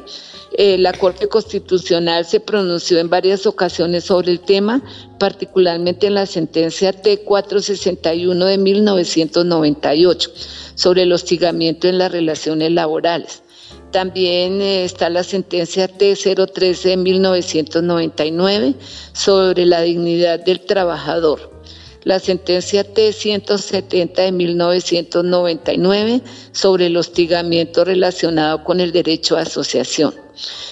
Eh, 0.60 0.76
la 0.76 0.92
Corte 0.92 1.28
Constitucional 1.28 2.24
se 2.24 2.40
pronunció 2.40 2.98
en 2.98 3.08
varias 3.08 3.46
ocasiones 3.46 4.02
sobre 4.02 4.32
el 4.32 4.40
tema, 4.40 4.82
particularmente 5.20 6.08
en 6.08 6.14
la 6.14 6.26
sentencia 6.26 6.92
T461 6.92 8.44
de 8.44 8.58
1998 8.58 10.32
sobre 10.74 11.02
el 11.02 11.12
hostigamiento 11.12 11.86
en 11.86 11.98
las 11.98 12.10
relaciones 12.10 12.72
laborales. 12.72 13.44
También 13.92 14.60
eh, 14.60 14.82
está 14.82 15.08
la 15.10 15.22
sentencia 15.22 15.88
T013 15.88 16.82
de 16.82 16.96
1999 16.96 18.74
sobre 19.12 19.64
la 19.64 19.82
dignidad 19.82 20.44
del 20.44 20.58
trabajador 20.58 21.57
la 22.04 22.18
sentencia 22.20 22.84
T-170 22.84 24.14
de 24.14 24.32
1999 24.32 26.22
sobre 26.52 26.86
el 26.86 26.96
hostigamiento 26.96 27.84
relacionado 27.84 28.64
con 28.64 28.80
el 28.80 28.92
derecho 28.92 29.36
a 29.36 29.42
asociación. 29.42 30.14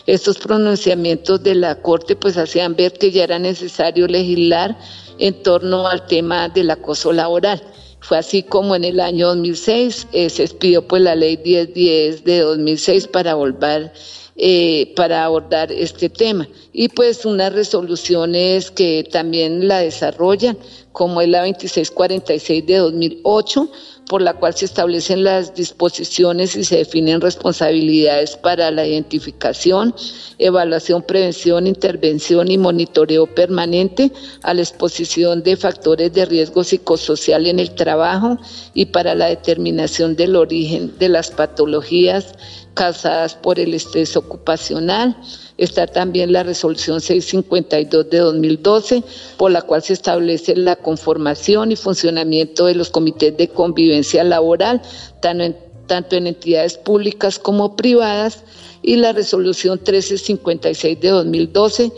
Estos 0.06 0.38
pronunciamientos 0.38 1.42
de 1.42 1.56
la 1.56 1.82
Corte 1.82 2.14
pues 2.16 2.36
hacían 2.36 2.76
ver 2.76 2.92
que 2.92 3.10
ya 3.10 3.24
era 3.24 3.38
necesario 3.38 4.06
legislar 4.06 4.78
en 5.18 5.42
torno 5.42 5.88
al 5.88 6.06
tema 6.06 6.48
del 6.48 6.70
acoso 6.70 7.12
laboral. 7.12 7.62
Fue 8.00 8.18
así 8.18 8.42
como 8.44 8.76
en 8.76 8.84
el 8.84 9.00
año 9.00 9.28
2006 9.28 10.08
eh, 10.12 10.30
se 10.30 10.44
expidió 10.44 10.86
pues 10.86 11.02
la 11.02 11.16
ley 11.16 11.38
1010 11.44 12.24
de 12.24 12.40
2006 12.40 13.08
para 13.08 13.34
volver 13.34 13.92
eh, 14.38 14.92
para 14.94 15.24
abordar 15.24 15.72
este 15.72 16.10
tema. 16.10 16.46
Y 16.70 16.88
pues 16.88 17.24
unas 17.24 17.54
resoluciones 17.54 18.70
que 18.70 19.08
también 19.10 19.66
la 19.66 19.78
desarrollan, 19.78 20.58
como 20.96 21.20
es 21.20 21.28
la 21.28 21.40
2646 21.40 22.66
de 22.66 22.76
2008, 22.78 23.68
por 24.08 24.22
la 24.22 24.32
cual 24.32 24.54
se 24.54 24.64
establecen 24.64 25.24
las 25.24 25.54
disposiciones 25.54 26.56
y 26.56 26.64
se 26.64 26.78
definen 26.78 27.20
responsabilidades 27.20 28.38
para 28.38 28.70
la 28.70 28.86
identificación, 28.86 29.94
evaluación, 30.38 31.02
prevención, 31.02 31.66
intervención 31.66 32.50
y 32.50 32.56
monitoreo 32.56 33.26
permanente 33.26 34.10
a 34.42 34.54
la 34.54 34.62
exposición 34.62 35.42
de 35.42 35.58
factores 35.58 36.14
de 36.14 36.24
riesgo 36.24 36.64
psicosocial 36.64 37.46
en 37.46 37.58
el 37.58 37.74
trabajo 37.74 38.38
y 38.72 38.86
para 38.86 39.14
la 39.14 39.26
determinación 39.26 40.16
del 40.16 40.34
origen 40.34 40.96
de 40.98 41.10
las 41.10 41.30
patologías 41.30 42.32
causadas 42.72 43.34
por 43.34 43.60
el 43.60 43.74
estrés 43.74 44.16
ocupacional. 44.16 45.14
Está 45.58 45.86
también 45.86 46.32
la 46.32 46.42
resolución 46.42 47.00
652 47.00 48.10
de 48.10 48.18
2012, 48.18 49.02
por 49.38 49.50
la 49.50 49.62
cual 49.62 49.82
se 49.82 49.94
establece 49.94 50.54
la 50.54 50.76
conformación 50.76 51.72
y 51.72 51.76
funcionamiento 51.76 52.66
de 52.66 52.74
los 52.74 52.90
comités 52.90 53.36
de 53.36 53.48
convivencia 53.48 54.22
laboral, 54.22 54.82
tanto 55.20 55.44
en, 55.44 55.56
tanto 55.86 56.16
en 56.16 56.26
entidades 56.26 56.76
públicas 56.76 57.38
como 57.38 57.74
privadas, 57.74 58.44
y 58.82 58.96
la 58.96 59.12
resolución 59.12 59.78
1356 59.78 61.00
de 61.00 61.08
2012 61.08 61.92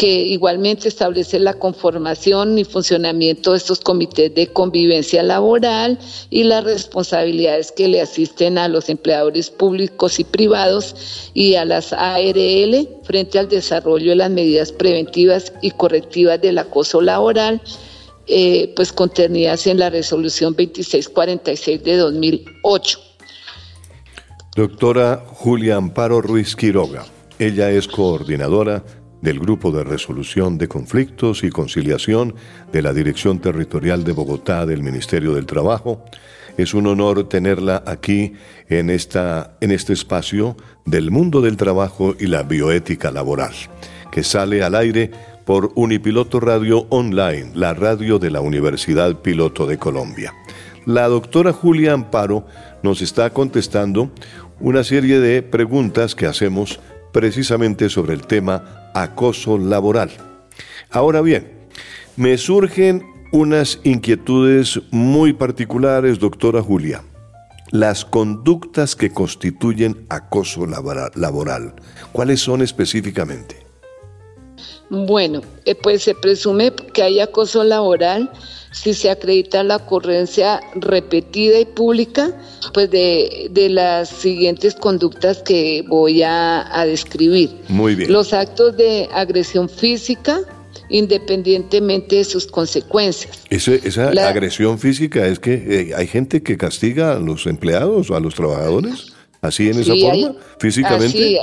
que 0.00 0.22
igualmente 0.22 0.88
establece 0.88 1.38
la 1.38 1.52
conformación 1.52 2.58
y 2.58 2.64
funcionamiento 2.64 3.50
de 3.50 3.58
estos 3.58 3.80
comités 3.80 4.34
de 4.34 4.46
convivencia 4.46 5.22
laboral 5.22 5.98
y 6.30 6.44
las 6.44 6.64
responsabilidades 6.64 7.70
que 7.70 7.86
le 7.86 8.00
asisten 8.00 8.56
a 8.56 8.68
los 8.68 8.88
empleadores 8.88 9.50
públicos 9.50 10.18
y 10.18 10.24
privados 10.24 11.30
y 11.34 11.56
a 11.56 11.66
las 11.66 11.92
ARL 11.92 12.88
frente 13.02 13.38
al 13.38 13.50
desarrollo 13.50 14.12
de 14.12 14.16
las 14.16 14.30
medidas 14.30 14.72
preventivas 14.72 15.52
y 15.60 15.70
correctivas 15.72 16.40
del 16.40 16.56
acoso 16.56 17.02
laboral, 17.02 17.60
eh, 18.26 18.72
pues 18.76 18.94
contenidas 18.94 19.66
en 19.66 19.80
la 19.80 19.90
resolución 19.90 20.54
2646 20.54 21.84
de 21.84 21.96
2008. 21.98 23.00
Doctora 24.56 25.22
Julia 25.26 25.76
Amparo 25.76 26.22
Ruiz 26.22 26.56
Quiroga, 26.56 27.04
ella 27.38 27.70
es 27.70 27.86
coordinadora 27.86 28.82
del 29.22 29.38
Grupo 29.38 29.70
de 29.70 29.84
Resolución 29.84 30.58
de 30.58 30.68
Conflictos 30.68 31.44
y 31.44 31.50
Conciliación 31.50 32.34
de 32.72 32.82
la 32.82 32.92
Dirección 32.92 33.38
Territorial 33.38 34.04
de 34.04 34.12
Bogotá 34.12 34.66
del 34.66 34.82
Ministerio 34.82 35.34
del 35.34 35.46
Trabajo. 35.46 36.04
Es 36.56 36.74
un 36.74 36.86
honor 36.86 37.28
tenerla 37.28 37.82
aquí 37.86 38.34
en, 38.68 38.90
esta, 38.90 39.56
en 39.60 39.70
este 39.70 39.92
espacio 39.92 40.56
del 40.84 41.10
mundo 41.10 41.40
del 41.40 41.56
trabajo 41.56 42.14
y 42.18 42.26
la 42.26 42.42
bioética 42.42 43.10
laboral, 43.10 43.54
que 44.10 44.22
sale 44.22 44.62
al 44.62 44.74
aire 44.74 45.10
por 45.44 45.72
Unipiloto 45.74 46.40
Radio 46.40 46.86
Online, 46.90 47.50
la 47.54 47.74
radio 47.74 48.18
de 48.18 48.30
la 48.30 48.40
Universidad 48.40 49.16
Piloto 49.16 49.66
de 49.66 49.78
Colombia. 49.78 50.32
La 50.86 51.08
doctora 51.08 51.52
Julia 51.52 51.92
Amparo 51.92 52.46
nos 52.82 53.02
está 53.02 53.30
contestando 53.30 54.10
una 54.60 54.84
serie 54.84 55.20
de 55.20 55.42
preguntas 55.42 56.14
que 56.14 56.26
hacemos 56.26 56.80
precisamente 57.12 57.88
sobre 57.88 58.14
el 58.14 58.26
tema 58.26 58.79
acoso 58.94 59.58
laboral. 59.58 60.10
Ahora 60.90 61.20
bien, 61.20 61.50
me 62.16 62.36
surgen 62.36 63.04
unas 63.32 63.78
inquietudes 63.84 64.80
muy 64.90 65.32
particulares, 65.32 66.18
doctora 66.18 66.62
Julia. 66.62 67.02
Las 67.70 68.04
conductas 68.04 68.96
que 68.96 69.12
constituyen 69.12 70.04
acoso 70.08 70.66
laboral, 70.66 71.74
¿cuáles 72.12 72.40
son 72.40 72.62
específicamente? 72.62 73.64
Bueno, 74.90 75.40
eh, 75.64 75.76
pues 75.76 76.02
se 76.02 76.16
presume 76.16 76.72
que 76.72 77.02
hay 77.02 77.20
acoso 77.20 77.62
laboral 77.62 78.30
si 78.72 78.94
se 78.94 79.10
acredita 79.10 79.62
la 79.64 79.76
ocurrencia 79.76 80.60
repetida 80.74 81.58
y 81.58 81.64
pública 81.64 82.32
pues 82.72 82.90
de, 82.90 83.68
las 83.70 84.08
siguientes 84.08 84.74
conductas 84.74 85.42
que 85.42 85.84
voy 85.88 86.22
a, 86.22 86.84
describir. 86.86 87.50
Muy 87.68 87.94
bien. 87.94 88.12
Los 88.12 88.32
actos 88.32 88.76
de 88.76 89.08
agresión 89.12 89.68
física, 89.68 90.40
independientemente 90.88 92.16
de 92.16 92.24
sus 92.24 92.46
consecuencias. 92.46 93.44
esa 93.48 94.08
agresión 94.28 94.78
física 94.78 95.26
es 95.26 95.38
que 95.38 95.54
eh, 95.54 95.94
hay 95.94 96.06
gente 96.06 96.42
que 96.42 96.56
castiga 96.56 97.12
a 97.12 97.18
los 97.18 97.46
empleados 97.46 98.10
o 98.10 98.16
a 98.16 98.20
los 98.20 98.34
trabajadores, 98.34 99.12
así 99.40 99.68
en 99.68 99.80
esa 99.80 99.94
forma, 99.94 100.34
físicamente. 100.58 101.40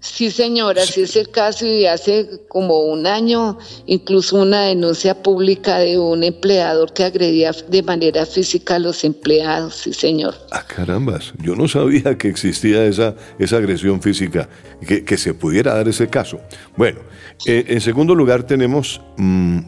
Sí, 0.00 0.30
señora, 0.30 0.82
así 0.82 1.02
es 1.02 1.14
el 1.14 1.28
caso 1.28 1.66
y 1.66 1.84
hace 1.84 2.40
como 2.48 2.80
un 2.80 3.06
año 3.06 3.58
incluso 3.84 4.40
una 4.40 4.62
denuncia 4.62 5.22
pública 5.22 5.78
de 5.78 5.98
un 5.98 6.24
empleador 6.24 6.94
que 6.94 7.04
agredía 7.04 7.52
de 7.68 7.82
manera 7.82 8.24
física 8.24 8.76
a 8.76 8.78
los 8.78 9.04
empleados, 9.04 9.74
sí, 9.74 9.92
señor. 9.92 10.34
Ah, 10.52 10.64
carambas, 10.66 11.34
yo 11.42 11.54
no 11.54 11.68
sabía 11.68 12.16
que 12.16 12.28
existía 12.28 12.86
esa, 12.86 13.14
esa 13.38 13.58
agresión 13.58 14.00
física, 14.00 14.48
que, 14.86 15.04
que 15.04 15.18
se 15.18 15.34
pudiera 15.34 15.74
dar 15.74 15.86
ese 15.86 16.08
caso. 16.08 16.40
Bueno, 16.78 17.00
eh, 17.44 17.66
en 17.68 17.82
segundo 17.82 18.14
lugar 18.14 18.44
tenemos, 18.44 19.02
mm, 19.18 19.58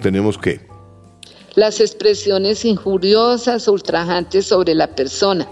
tenemos 0.00 0.38
qué? 0.38 0.60
Las 1.56 1.80
expresiones 1.80 2.64
injuriosas 2.64 3.66
ultrajantes 3.66 4.46
sobre 4.46 4.74
la 4.74 4.94
persona, 4.94 5.48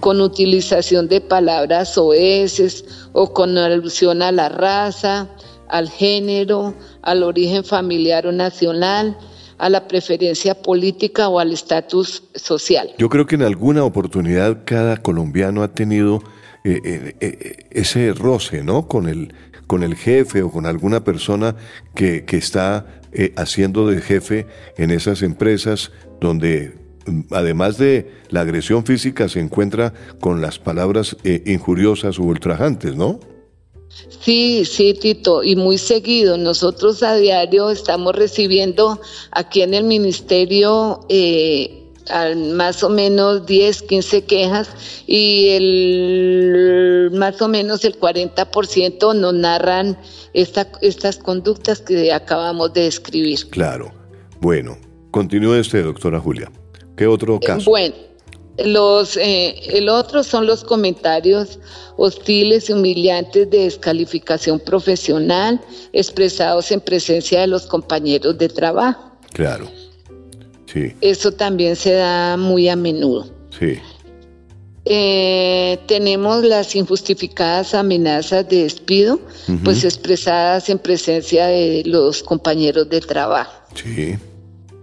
con 0.00 0.20
utilización 0.20 1.08
de 1.08 1.20
palabras 1.20 1.98
oeces 1.98 2.84
o 3.12 3.34
con 3.34 3.58
alusión 3.58 4.22
a 4.22 4.32
la 4.32 4.48
raza, 4.48 5.28
al 5.68 5.90
género, 5.90 6.74
al 7.02 7.22
origen 7.22 7.64
familiar 7.64 8.26
o 8.26 8.32
nacional, 8.32 9.18
a 9.58 9.68
la 9.68 9.88
preferencia 9.88 10.54
política 10.54 11.28
o 11.28 11.40
al 11.40 11.52
estatus 11.52 12.22
social. 12.36 12.90
Yo 12.96 13.08
creo 13.08 13.26
que 13.26 13.34
en 13.34 13.42
alguna 13.42 13.84
oportunidad 13.84 14.60
cada 14.64 14.96
colombiano 14.96 15.64
ha 15.64 15.74
tenido 15.74 16.22
eh, 16.64 16.80
eh, 16.84 17.16
eh, 17.20 17.56
ese 17.70 18.12
roce, 18.12 18.62
¿no? 18.62 18.86
Con 18.86 19.08
el, 19.08 19.34
con 19.66 19.82
el 19.82 19.96
jefe 19.96 20.42
o 20.42 20.50
con 20.50 20.66
alguna 20.66 21.02
persona 21.02 21.56
que, 21.94 22.24
que 22.24 22.36
está 22.36 22.97
eh, 23.12 23.32
haciendo 23.36 23.86
de 23.86 24.00
jefe 24.00 24.46
en 24.76 24.90
esas 24.90 25.22
empresas 25.22 25.92
donde 26.20 26.74
mm, 27.06 27.20
además 27.32 27.78
de 27.78 28.10
la 28.30 28.42
agresión 28.42 28.84
física 28.84 29.28
se 29.28 29.40
encuentra 29.40 29.94
con 30.20 30.40
las 30.40 30.58
palabras 30.58 31.16
eh, 31.24 31.42
injuriosas 31.46 32.18
o 32.18 32.24
ultrajantes, 32.24 32.96
¿no? 32.96 33.20
Sí, 34.20 34.64
sí, 34.64 34.94
Tito, 34.94 35.42
y 35.42 35.56
muy 35.56 35.78
seguido. 35.78 36.36
Nosotros 36.36 37.02
a 37.02 37.16
diario 37.16 37.70
estamos 37.70 38.14
recibiendo 38.14 39.00
aquí 39.30 39.62
en 39.62 39.74
el 39.74 39.84
ministerio 39.84 41.00
eh, 41.08 41.87
más 42.36 42.82
o 42.82 42.88
menos 42.88 43.46
10, 43.46 43.82
15 43.82 44.24
quejas 44.24 44.68
y 45.06 45.48
el 45.50 47.10
más 47.14 47.40
o 47.40 47.48
menos 47.48 47.84
el 47.84 47.98
40% 47.98 49.14
nos 49.14 49.34
narran 49.34 49.98
esta, 50.34 50.68
estas 50.80 51.18
conductas 51.18 51.80
que 51.80 52.12
acabamos 52.12 52.72
de 52.72 52.82
describir. 52.82 53.48
Claro. 53.50 53.92
Bueno, 54.40 54.78
continúe 55.10 55.54
este, 55.54 55.82
doctora 55.82 56.20
Julia. 56.20 56.50
¿Qué 56.96 57.06
otro 57.06 57.36
eh, 57.36 57.46
caso? 57.46 57.70
bueno, 57.70 57.94
los, 58.64 59.16
eh, 59.16 59.54
el 59.76 59.88
otro 59.88 60.24
son 60.24 60.46
los 60.46 60.64
comentarios 60.64 61.58
hostiles 61.96 62.68
y 62.68 62.72
humillantes 62.72 63.48
de 63.50 63.64
descalificación 63.64 64.58
profesional 64.60 65.60
expresados 65.92 66.70
en 66.72 66.80
presencia 66.80 67.40
de 67.40 67.46
los 67.46 67.66
compañeros 67.66 68.36
de 68.38 68.48
trabajo. 68.48 69.12
Claro. 69.32 69.68
Eso 71.00 71.32
también 71.32 71.76
se 71.76 71.92
da 71.92 72.36
muy 72.36 72.68
a 72.68 72.76
menudo. 72.76 73.26
Sí. 73.58 73.78
Eh, 74.90 75.78
tenemos 75.86 76.42
las 76.44 76.74
injustificadas 76.74 77.74
amenazas 77.74 78.48
de 78.48 78.62
despido, 78.62 79.20
pues 79.62 79.84
expresadas 79.84 80.70
en 80.70 80.78
presencia 80.78 81.46
de 81.46 81.82
los 81.84 82.22
compañeros 82.22 82.88
de 82.88 83.00
trabajo. 83.00 83.52
Sí. 83.74 84.16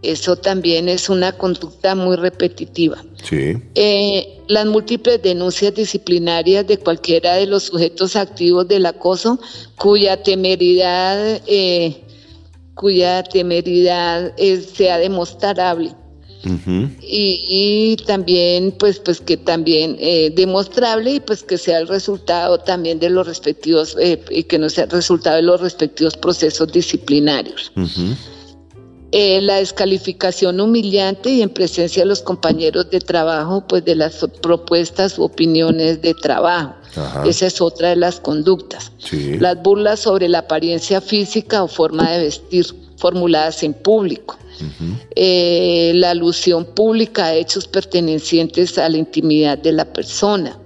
Eso 0.04 0.36
también 0.36 0.88
es 0.90 1.10
una 1.10 1.32
conducta 1.32 1.96
muy 1.96 2.16
repetitiva. 2.16 3.04
Sí. 3.24 3.58
Eh, 3.74 4.42
las 4.48 4.68
múltiples 4.68 5.24
denuncias 5.24 5.74
disciplinarias 5.74 6.68
de 6.68 6.78
cualquiera 6.78 7.34
de 7.34 7.48
los 7.48 7.64
sujetos 7.64 8.16
activos 8.16 8.68
del 8.68 8.86
acoso, 8.86 9.40
cuya 9.76 10.22
temeridad 10.22 11.42
eh, 11.48 12.05
cuya 12.76 13.24
temeridad 13.24 14.34
sea 14.76 14.98
demostrable. 14.98 15.92
y, 17.02 17.98
también 18.06 18.72
pues 18.78 19.00
pues 19.00 19.20
que 19.20 19.36
también 19.36 19.98
eh, 20.00 20.32
demostrable 20.36 21.16
y 21.16 21.20
pues 21.20 21.42
que 21.42 21.58
sea 21.58 21.80
el 21.80 21.88
resultado 21.88 22.60
también 22.60 23.00
de 23.00 23.10
los 23.10 23.26
respectivos 23.26 23.98
eh, 24.00 24.24
y 24.30 24.44
que 24.44 24.60
no 24.60 24.70
sea 24.70 24.84
el 24.84 24.92
resultado 24.92 25.38
de 25.38 25.42
los 25.42 25.60
respectivos 25.60 26.16
procesos 26.16 26.72
disciplinarios 26.72 27.72
eh, 29.18 29.42
la 29.42 29.56
descalificación 29.56 30.60
humillante 30.60 31.30
y 31.30 31.42
en 31.42 31.50
presencia 31.50 32.04
de 32.04 32.10
los 32.10 32.22
compañeros 32.22 32.90
de 32.90 33.00
trabajo 33.00 33.64
pues 33.68 33.86
de 33.86 33.96
las 33.96 34.26
propuestas 34.42 35.18
u 35.18 35.24
opiniones 35.24 36.02
de 36.02 36.14
trabajo 36.14 36.76
esa 37.26 37.48
es 37.48 37.62
otra 37.62 37.90
de 37.90 37.96
las 37.96 38.20
conductas. 38.20 38.92
Las 39.40 39.62
burlas 39.62 40.02
sobre 40.02 40.30
la 40.30 40.40
apariencia 40.40 41.02
física 41.02 41.64
o 41.64 41.68
forma 41.68 42.12
de 42.12 42.24
vestir 42.26 42.66
formuladas 42.98 43.64
en 43.64 43.74
público. 43.74 44.38
Eh, 45.16 45.92
la 45.96 46.12
alusión 46.12 46.66
pública 46.66 47.26
a 47.26 47.34
hechos 47.34 47.68
pertenecientes 47.68 48.78
a 48.78 48.88
la 48.88 48.98
intimidad 48.98 49.58
de 49.58 49.74
la 49.74 49.86
persona. 49.86 50.58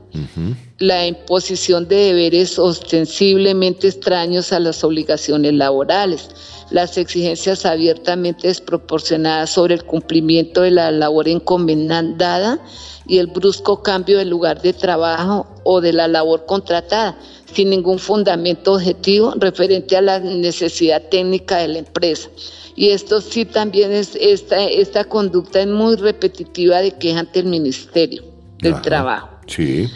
La 0.80 1.06
imposición 1.06 1.88
de 1.89 1.96
deberes 1.96 2.58
ostensiblemente 2.58 3.88
extraños 3.88 4.54
a 4.54 4.60
las 4.60 4.84
obligaciones 4.84 5.54
laborales. 5.54 6.30
Las 6.72 6.98
exigencias 6.98 7.65
abiertamente 7.65 8.48
desproporcionadas 8.48 9.50
sobre 9.50 9.76
el 9.76 9.84
cumplimiento 9.84 10.62
de 10.62 10.72
la 10.72 10.92
labor 10.92 11.28
encomendada 11.28 12.60
y 13.08 13.18
el 13.18 13.28
brusco 13.28 13.84
cambio 13.84 14.20
de 14.20 14.26
lugar 14.26 14.62
de 14.62 14.72
trabajo 14.72 15.48
o 15.63 15.82
de 15.82 15.92
la 15.92 16.08
labor 16.08 16.46
contratada, 16.46 17.18
sin 17.54 17.72
ningún 17.72 18.00
fundamento 18.00 18.74
objetivo 18.74 19.34
referente 19.38 19.98
a 19.98 20.02
la 20.02 20.20
necesidad 20.20 21.02
técnica 21.10 21.58
de 21.58 21.68
la 21.70 21.80
empresa. 21.80 22.30
Y 22.76 22.92
esto 22.92 23.20
sí 23.20 23.44
también 23.44 23.92
es, 23.92 24.15
esta, 24.15 24.63
esta 24.63 25.04
conducta 25.04 25.60
es 25.60 25.68
muy 25.68 25.98
repetitiva 25.98 26.82
de 26.82 26.92
queja 26.92 27.20
ante 27.20 27.39
el 27.39 27.48
Ministerio 27.48 28.24
del 28.60 28.80
Trabajo. 28.82 29.28
Sí. 29.48 29.89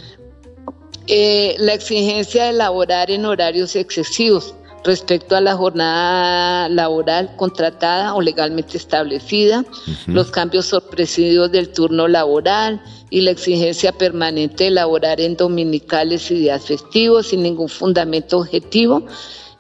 Eh, 1.08 1.56
la 1.60 1.74
exigencia 1.74 2.46
de 2.46 2.52
elaborar 2.52 3.12
en 3.12 3.26
horarios 3.26 3.76
excesivos 3.76 4.56
respecto 4.84 5.36
a 5.36 5.42
la 5.42 5.56
jornada 5.56 6.70
laboral 6.70 7.36
contratada 7.36 8.14
o 8.14 8.22
legalmente 8.22 8.78
establecida, 8.78 9.66
los 10.08 10.30
cambios 10.32 10.68
sorpresivos 10.68 11.52
del 11.52 11.70
turno 11.70 12.08
laboral 12.08 12.82
y 13.10 13.22
la 13.22 13.32
exigencia 13.32 13.92
permanente 13.92 14.66
de 14.66 14.70
elaborar 14.70 15.22
en 15.22 15.38
dominicales 15.38 16.30
y 16.32 16.36
días 16.36 16.66
festivos 16.66 17.28
sin 17.28 17.44
ningún 17.44 17.70
fundamento 17.70 18.40
objetivo 18.40 19.06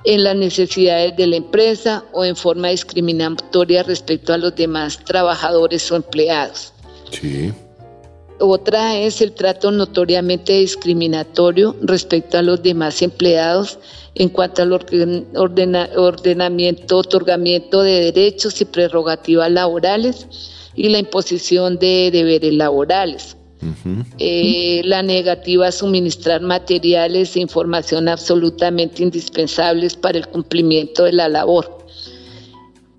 en 0.03 0.23
las 0.23 0.35
necesidades 0.35 1.15
de 1.15 1.27
la 1.27 1.37
empresa 1.37 2.03
o 2.11 2.25
en 2.25 2.35
forma 2.35 2.69
discriminatoria 2.69 3.83
respecto 3.83 4.33
a 4.33 4.37
los 4.37 4.55
demás 4.55 4.99
trabajadores 5.05 5.89
o 5.91 5.95
empleados. 5.95 6.73
Sí. 7.11 7.53
Otra 8.45 8.99
es 8.99 9.21
el 9.21 9.31
trato 9.31 9.71
notoriamente 9.71 10.59
discriminatorio 10.59 11.77
respecto 11.81 12.37
a 12.37 12.41
los 12.41 12.61
demás 12.61 13.01
empleados 13.01 13.79
en 14.15 14.27
cuanto 14.27 14.63
al 14.63 14.73
ordenamiento, 14.73 16.97
otorgamiento 16.97 17.83
de 17.83 18.11
derechos 18.11 18.59
y 18.59 18.65
prerrogativas 18.65 19.49
laborales 19.49 20.27
y 20.75 20.89
la 20.89 20.99
imposición 20.99 21.79
de 21.79 22.09
deberes 22.11 22.53
laborales. 22.53 23.37
Eh, 24.17 24.81
la 24.83 25.03
negativa 25.03 25.67
a 25.67 25.71
suministrar 25.71 26.41
materiales 26.41 27.37
e 27.37 27.39
información 27.39 28.09
absolutamente 28.09 29.03
indispensables 29.03 29.95
para 29.95 30.17
el 30.17 30.27
cumplimiento 30.27 31.05
de 31.05 31.13
la 31.13 31.29
labor. 31.29 31.77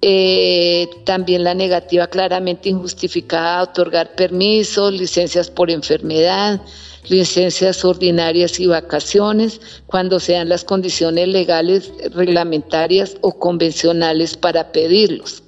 Eh, 0.07 0.87
también 1.05 1.45
la 1.45 1.55
negativa 1.55 2.07
claramente 2.07 2.69
injustificada 2.69 3.61
a 3.61 3.63
otorgar 3.63 4.15
permisos, 4.15 4.93
licencias 4.93 5.49
por 5.51 5.71
enfermedad, 5.71 6.61
licencias 7.09 7.83
ordinarias 7.87 8.61
y 8.61 8.67
vacaciones 8.67 9.63
cuando 9.87 10.21
sean 10.21 10.51
las 10.51 10.63
condiciones 10.63 11.29
legales, 11.29 11.91
reglamentarias 12.15 13.17
o 13.23 13.39
convencionales 13.39 14.37
para 14.37 14.73
pedirlos. 14.73 15.43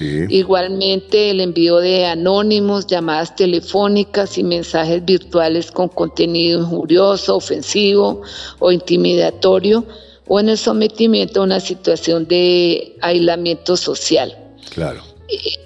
Igualmente 0.00 1.30
el 1.30 1.40
envío 1.40 1.76
de 1.76 2.06
anónimos, 2.06 2.88
llamadas 2.88 3.36
telefónicas 3.36 4.36
y 4.36 4.42
mensajes 4.42 5.04
virtuales 5.04 5.70
con 5.70 5.86
contenido 5.88 6.62
injurioso, 6.62 7.36
ofensivo 7.36 8.22
o 8.58 8.72
intimidatorio 8.72 9.86
o 10.28 10.40
en 10.40 10.48
el 10.48 10.58
sometimiento 10.58 11.40
a 11.40 11.44
una 11.44 11.60
situación 11.60 12.26
de 12.28 12.96
aislamiento 13.00 13.76
social. 13.76 14.36
Claro. 14.70 15.02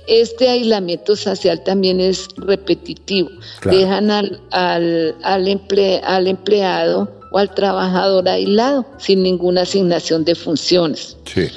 este 0.06 0.48
aislamiento 0.48 1.14
social 1.16 1.62
también 1.64 2.00
es 2.00 2.28
repetitivo. 2.36 3.30
Dejan 3.64 4.10
al, 4.10 4.40
al, 4.50 5.14
al, 5.22 5.60
al 6.04 6.26
empleado 6.26 7.08
o 7.32 7.38
al 7.38 7.54
trabajador 7.54 8.28
aislado, 8.28 8.86
sin 8.98 9.22
ninguna 9.22 9.62
asignación 9.62 10.24
de 10.24 10.34
funciones. 10.34 11.16
Sí. 11.32 11.48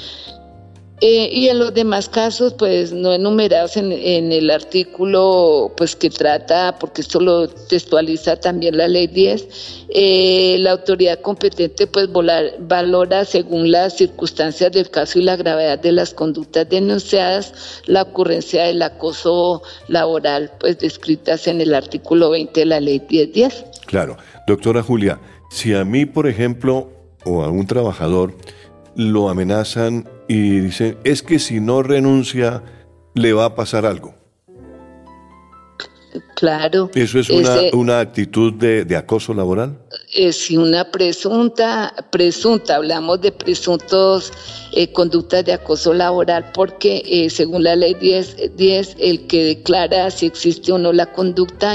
Eh, 1.02 1.30
y 1.32 1.48
en 1.48 1.58
los 1.58 1.72
demás 1.72 2.10
casos, 2.10 2.52
pues 2.54 2.92
no 2.92 3.14
enumerados 3.14 3.78
en, 3.78 3.90
el 3.90 4.50
artículo 4.50 5.72
pues 5.76 5.96
que 5.96 6.10
trata, 6.10 6.76
porque 6.78 7.00
esto 7.00 7.20
lo 7.20 7.48
textualiza 7.48 8.36
también 8.36 8.76
la 8.76 8.86
ley 8.86 9.06
10, 9.06 9.86
eh, 9.88 10.56
la 10.60 10.72
autoridad 10.72 11.20
competente 11.20 11.86
pues 11.86 12.08
valora 12.12 13.24
según 13.24 13.70
las 13.70 13.96
circunstancias 13.96 14.72
del 14.72 14.90
caso 14.90 15.18
y 15.18 15.22
la 15.22 15.36
gravedad 15.36 15.78
de 15.78 15.92
las 15.92 16.12
conductas 16.12 16.68
denunciadas 16.68 17.80
la 17.86 18.02
ocurrencia 18.02 18.64
del 18.64 18.82
acoso 18.82 19.62
laboral 19.88 20.52
pues 20.60 20.78
descritas 20.78 21.46
en 21.46 21.62
el 21.62 21.74
artículo 21.74 22.30
20 22.30 22.60
de 22.60 22.66
la 22.66 22.78
ley 22.78 23.00
1010. 23.08 23.64
Claro. 23.86 24.18
Doctora 24.46 24.82
Julia, 24.82 25.18
si 25.50 25.74
a 25.74 25.84
mí, 25.84 26.06
por 26.06 26.26
ejemplo, 26.26 26.90
o 27.24 27.42
a 27.42 27.48
un 27.48 27.66
trabajador, 27.66 28.34
lo 28.96 29.28
amenazan 29.28 30.08
y 30.30 30.60
dicen, 30.60 30.96
es 31.02 31.24
que 31.24 31.40
si 31.40 31.58
no 31.58 31.82
renuncia, 31.82 32.62
le 33.14 33.32
va 33.32 33.46
a 33.46 33.54
pasar 33.56 33.84
algo. 33.84 34.14
Claro. 36.36 36.88
¿Eso 36.94 37.18
es 37.18 37.28
una, 37.72 37.98
actitud 37.98 38.52
de, 38.52 38.96
acoso 38.96 39.34
laboral? 39.34 39.76
Es 40.14 40.48
una 40.52 40.88
presunta, 40.88 41.92
presunta, 42.12 42.76
hablamos 42.76 43.20
de 43.20 43.32
presuntos 43.32 44.32
eh, 44.72 44.92
conductas 44.92 45.44
de 45.44 45.54
acoso 45.54 45.92
laboral 45.92 46.52
porque 46.54 47.02
eh, 47.06 47.28
según 47.28 47.64
la 47.64 47.74
ley 47.74 47.94
10, 47.94 48.56
10, 48.56 48.96
el 49.00 49.26
que 49.26 49.42
declara 49.42 50.12
si 50.12 50.26
existe 50.26 50.70
o 50.70 50.78
no 50.78 50.92
la 50.92 51.06
conducta 51.06 51.74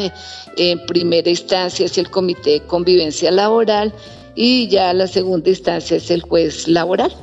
en 0.55 0.85
primera 0.85 1.29
instancia 1.29 1.87
es 1.87 1.97
el 1.97 2.09
Comité 2.09 2.51
de 2.51 2.61
Convivencia 2.61 3.31
Laboral 3.31 3.93
y 4.33 4.69
ya 4.69 4.93
la 4.93 5.07
segunda 5.07 5.49
instancia 5.49 5.97
es 5.97 6.09
el 6.09 6.21
juez 6.21 6.69
laboral. 6.69 7.13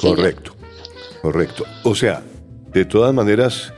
correcto, 0.00 0.52
correcto. 1.20 1.64
O 1.84 1.94
sea, 1.94 2.22
de 2.72 2.84
todas 2.84 3.14
maneras, 3.14 3.72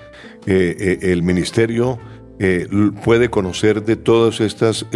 eh, 0.47 0.77
eh, 0.79 1.13
el 1.13 1.23
ministerio 1.23 1.99
eh, 2.39 2.67
puede 3.05 3.29
conocer 3.31 3.85
de 3.85 3.97
todas 3.97 4.41
estas 4.41 4.87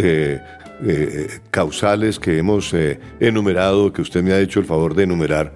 causales 1.49 2.19
que 2.19 2.37
hemos 2.37 2.71
enumerado, 3.19 3.91
que 3.91 4.03
usted 4.03 4.21
me 4.21 4.33
ha 4.33 4.39
hecho 4.39 4.59
el 4.59 4.65
favor 4.65 4.93
de 4.93 5.03
enumerar. 5.03 5.53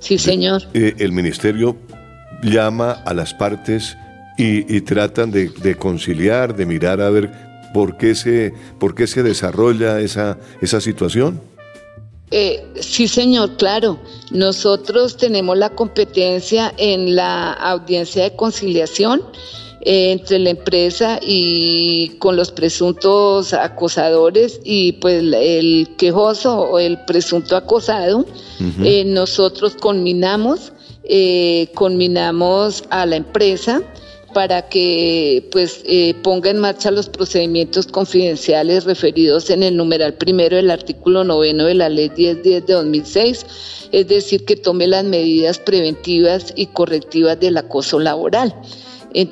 Sí, 0.00 0.18
señor. 0.18 0.62
el 0.74 1.12
ministerio 1.12 1.76
llama 2.42 2.92
a 2.92 3.14
las 3.14 3.32
partes 3.32 3.96
y, 4.36 4.80
tratan 4.82 5.30
de, 5.30 5.48
de, 5.48 5.74
conciliar, 5.76 6.54
de 6.54 6.66
mirar 6.66 7.00
a 7.00 7.10
ver 7.10 7.30
¿Por 7.72 7.96
qué 7.96 8.14
se, 8.14 8.52
por 8.78 8.94
qué 8.94 9.06
se 9.06 9.22
desarrolla 9.22 10.00
esa, 10.00 10.38
esa 10.60 10.80
situación? 10.80 11.40
Eh, 12.30 12.64
sí, 12.80 13.08
señor, 13.08 13.56
claro. 13.56 13.98
Nosotros 14.30 15.16
tenemos 15.16 15.56
la 15.56 15.70
competencia 15.70 16.72
en 16.76 17.16
la 17.16 17.52
audiencia 17.52 18.24
de 18.24 18.36
conciliación 18.36 19.22
eh, 19.80 20.12
entre 20.12 20.38
la 20.38 20.50
empresa 20.50 21.18
y 21.22 22.16
con 22.18 22.36
los 22.36 22.50
presuntos 22.50 23.54
acosadores 23.54 24.60
y 24.64 24.92
pues 24.92 25.22
el 25.22 25.88
quejoso 25.96 26.58
o 26.60 26.78
el 26.78 26.98
presunto 27.04 27.56
acosado. 27.56 28.26
Eh, 28.82 29.04
nosotros 29.04 29.76
conminamos, 29.76 30.72
conminamos 31.74 32.84
a 32.90 33.06
la 33.06 33.16
empresa 33.16 33.82
para 34.38 34.62
que 34.68 35.48
pues 35.50 35.80
eh, 35.84 36.14
ponga 36.22 36.50
en 36.50 36.58
marcha 36.58 36.92
los 36.92 37.08
procedimientos 37.08 37.88
confidenciales 37.88 38.84
referidos 38.84 39.50
en 39.50 39.64
el 39.64 39.76
numeral 39.76 40.14
primero 40.14 40.54
del 40.54 40.70
artículo 40.70 41.24
noveno 41.24 41.64
de 41.64 41.74
la 41.74 41.88
ley 41.88 42.08
1010 42.16 42.44
de 42.44 42.72
2006, 42.72 43.46
es 43.90 44.06
decir, 44.06 44.44
que 44.44 44.54
tome 44.54 44.86
las 44.86 45.02
medidas 45.02 45.58
preventivas 45.58 46.52
y 46.54 46.66
correctivas 46.66 47.40
del 47.40 47.56
acoso 47.56 47.98
laboral. 47.98 48.54
Y, 49.12 49.28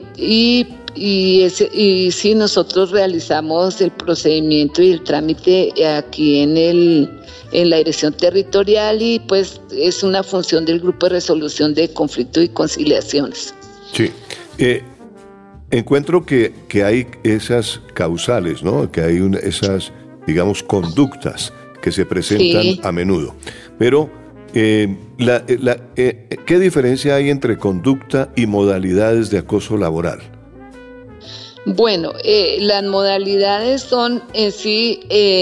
y, 0.97 1.47
y 1.73 2.11
sí, 2.11 2.35
nosotros 2.35 2.91
realizamos 2.91 3.81
el 3.81 3.93
procedimiento 3.93 4.83
y 4.83 4.91
el 4.91 5.05
trámite 5.05 5.73
aquí 5.87 6.41
en 6.41 6.57
el 6.57 7.11
en 7.53 7.71
la 7.71 7.77
dirección 7.77 8.13
territorial 8.13 9.01
y 9.01 9.21
pues 9.21 9.61
es 9.71 10.03
una 10.03 10.25
función 10.25 10.65
del 10.65 10.81
grupo 10.81 11.07
de 11.07 11.11
resolución 11.11 11.75
de 11.75 11.93
conflictos 11.93 12.43
y 12.43 12.49
conciliaciones. 12.49 13.55
Sí. 13.93 14.11
Eh, 14.59 14.83
encuentro 15.71 16.25
que, 16.25 16.53
hay 16.85 17.07
esas 17.23 17.81
causales, 17.95 18.63
¿no? 18.63 18.91
Que 18.91 19.01
hay 19.03 19.31
esas, 19.43 19.93
digamos, 20.27 20.63
conductas 20.63 21.53
que 21.83 21.93
se 21.93 22.07
presentan 22.07 22.85
a 22.85 22.93
menudo. 22.93 23.35
Pero, 23.79 24.11
eh, 24.55 24.95
eh, 25.97 26.29
¿qué 26.47 26.59
diferencia 26.59 27.17
hay 27.17 27.31
entre 27.31 27.59
conducta 27.59 28.33
y 28.37 28.47
modalidades 28.47 29.31
de 29.31 29.39
acoso 29.39 29.77
laboral? 29.77 30.21
Bueno, 31.67 32.13
las 32.61 32.85
modalidades 32.85 33.83
son 33.83 34.23
en 34.35 34.53
sí, 34.53 35.01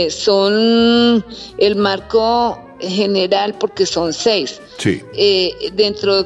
son 0.08 1.22
el 1.58 1.76
marco 1.76 2.58
general 2.80 3.54
porque 3.60 3.84
son 3.84 4.14
seis. 4.14 4.58
Sí. 4.78 5.02
dentro, 5.74 6.24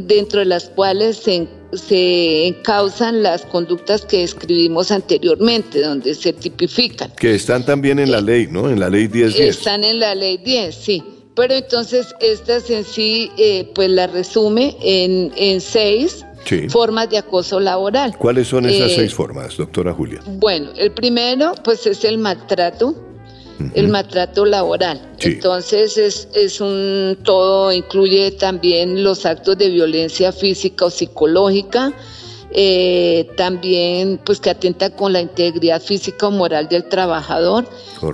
dentro 0.00 0.40
de 0.40 0.46
las 0.46 0.68
cuales 0.70 1.18
se 1.18 1.46
se 1.72 2.46
encausan 2.48 3.22
las 3.22 3.44
conductas 3.46 4.04
que 4.04 4.18
describimos 4.18 4.90
anteriormente, 4.90 5.80
donde 5.80 6.14
se 6.14 6.32
tipifican. 6.32 7.10
Que 7.12 7.34
están 7.34 7.64
también 7.64 7.98
en 7.98 8.10
la 8.10 8.20
ley, 8.20 8.48
¿no? 8.50 8.70
En 8.70 8.80
la 8.80 8.88
ley 8.88 9.06
10. 9.06 9.38
Están 9.38 9.84
en 9.84 10.00
la 10.00 10.14
ley 10.14 10.38
10, 10.38 10.74
sí. 10.74 11.02
Pero 11.34 11.54
entonces 11.54 12.14
estas 12.20 12.68
en 12.68 12.84
sí, 12.84 13.30
eh, 13.38 13.70
pues 13.74 13.90
la 13.90 14.08
resume 14.08 14.76
en, 14.82 15.32
en 15.36 15.60
seis 15.60 16.24
formas 16.68 17.10
de 17.10 17.18
acoso 17.18 17.60
laboral. 17.60 18.16
¿Cuáles 18.16 18.48
son 18.48 18.66
esas 18.66 18.90
eh, 18.92 18.94
seis 18.96 19.14
formas, 19.14 19.56
doctora 19.56 19.92
Julia? 19.92 20.20
Bueno, 20.26 20.70
el 20.76 20.90
primero, 20.92 21.52
pues 21.62 21.86
es 21.86 22.04
el 22.04 22.18
maltrato 22.18 23.07
el 23.74 23.88
maltrato 23.88 24.44
laboral. 24.44 25.00
Entonces 25.20 25.98
es, 25.98 26.28
es 26.34 26.60
un 26.60 27.18
todo, 27.24 27.72
incluye 27.72 28.30
también 28.32 29.02
los 29.02 29.26
actos 29.26 29.58
de 29.58 29.68
violencia 29.70 30.32
física 30.32 30.86
o 30.86 30.90
psicológica, 30.90 31.92
eh, 32.50 33.28
también 33.36 34.20
pues 34.24 34.40
que 34.40 34.50
atenta 34.50 34.90
con 34.90 35.12
la 35.12 35.20
integridad 35.20 35.82
física 35.82 36.28
o 36.28 36.30
moral 36.30 36.68
del 36.68 36.88
trabajador, 36.88 37.68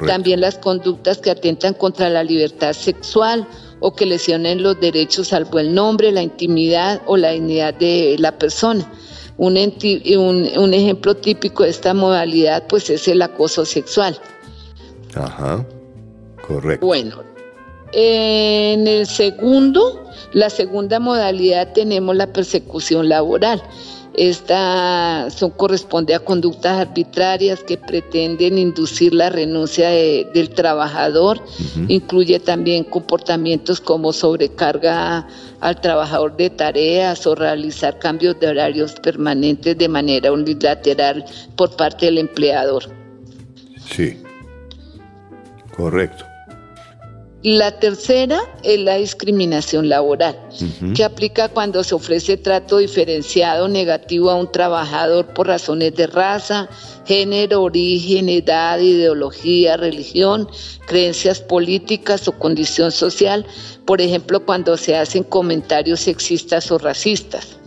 también 0.06 0.40
las 0.40 0.58
conductas 0.58 1.18
que 1.18 1.30
atentan 1.30 1.74
contra 1.74 2.08
la 2.08 2.24
libertad 2.24 2.72
sexual 2.72 3.46
o 3.80 3.94
que 3.94 4.06
lesionen 4.06 4.62
los 4.62 4.80
derechos 4.80 5.32
al 5.32 5.44
buen 5.44 5.74
nombre, 5.74 6.10
la 6.10 6.22
intimidad 6.22 7.02
o 7.06 7.16
la 7.16 7.30
dignidad 7.30 7.74
de 7.74 8.16
la 8.18 8.38
persona. 8.38 8.90
Un, 9.36 9.56
un, 9.56 10.48
un 10.56 10.74
ejemplo 10.74 11.16
típico 11.16 11.64
de 11.64 11.70
esta 11.70 11.92
modalidad 11.92 12.66
pues 12.68 12.88
es 12.88 13.06
el 13.08 13.20
acoso 13.20 13.64
sexual. 13.64 14.18
Ajá, 15.16 15.64
correcto. 16.46 16.86
Bueno, 16.86 17.22
en 17.92 18.88
el 18.88 19.06
segundo, 19.06 20.04
la 20.32 20.50
segunda 20.50 20.98
modalidad 20.98 21.72
tenemos 21.72 22.16
la 22.16 22.32
persecución 22.32 23.08
laboral. 23.08 23.62
Esta 24.16 25.28
son, 25.30 25.50
corresponde 25.50 26.14
a 26.14 26.20
conductas 26.20 26.78
arbitrarias 26.86 27.64
que 27.64 27.76
pretenden 27.76 28.58
inducir 28.58 29.12
la 29.12 29.28
renuncia 29.28 29.88
del 29.88 30.50
trabajador. 30.50 31.40
Incluye 31.88 32.38
también 32.38 32.84
comportamientos 32.84 33.80
como 33.80 34.12
sobrecarga 34.12 35.26
al 35.60 35.80
trabajador 35.80 36.36
de 36.36 36.50
tareas 36.50 37.26
o 37.26 37.34
realizar 37.34 37.98
cambios 37.98 38.38
de 38.38 38.48
horarios 38.48 38.92
permanentes 39.02 39.76
de 39.78 39.88
manera 39.88 40.30
unilateral 40.30 41.24
por 41.56 41.74
parte 41.74 42.06
del 42.06 42.18
empleador. 42.18 42.84
Sí. 43.90 44.23
Correcto. 45.76 46.24
La 47.44 47.78
tercera 47.78 48.40
es 48.62 48.80
la 48.80 48.94
discriminación 48.94 49.90
laboral, 49.90 50.34
que 50.96 51.04
aplica 51.04 51.50
cuando 51.50 51.84
se 51.84 51.94
ofrece 51.94 52.38
trato 52.38 52.78
diferenciado 52.78 53.68
negativo 53.68 54.30
a 54.30 54.34
un 54.34 54.50
trabajador 54.50 55.26
por 55.34 55.48
razones 55.48 55.94
de 55.94 56.06
raza, 56.06 56.70
género, 57.04 57.60
origen, 57.60 58.30
edad, 58.30 58.78
ideología, 58.78 59.76
religión, 59.76 60.48
creencias 60.86 61.40
políticas 61.40 62.26
o 62.28 62.32
condición 62.32 62.90
social, 62.90 63.44
por 63.84 64.00
ejemplo, 64.00 64.46
cuando 64.46 64.78
se 64.78 64.96
hacen 64.96 65.22
comentarios 65.22 66.00
sexistas 66.00 66.70
o 66.70 66.78
racistas. 66.78 67.58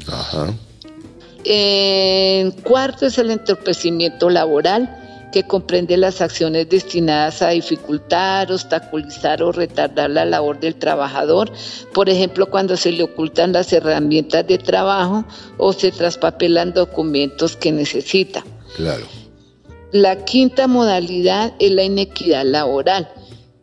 En 1.44 2.50
cuarto 2.50 3.06
es 3.06 3.20
el 3.20 3.30
entorpecimiento 3.30 4.32
laboral, 4.32 5.07
que 5.32 5.44
comprende 5.44 5.98
las 5.98 6.22
acciones 6.22 6.70
destinadas 6.70 7.42
a 7.42 7.50
dificultar, 7.50 8.52
obstaculizar 8.52 9.44
o 9.44 9.52
retardar 9.52 10.10
la 10.10 10.26
labor 10.26 10.60
del 10.60 10.76
trabajador, 10.76 11.52
por 11.94 12.10
ejemplo, 12.10 12.48
cuando 12.50 12.78
se 12.78 12.92
le 12.92 13.04
ocultan 13.04 13.54
las 13.54 13.72
herramientas 13.74 14.48
de 14.48 14.58
trabajo 14.58 15.26
o 15.58 15.74
se 15.74 15.92
traspapelan 15.92 16.74
documentos 16.74 17.56
que 17.56 17.72
necesita. 17.72 18.44
Claro. 18.76 19.06
La 19.92 20.26
quinta 20.26 20.68
modalidad 20.68 21.54
es 21.60 21.72
la 21.72 21.84
inequidad 21.84 22.46
laboral. 22.46 23.10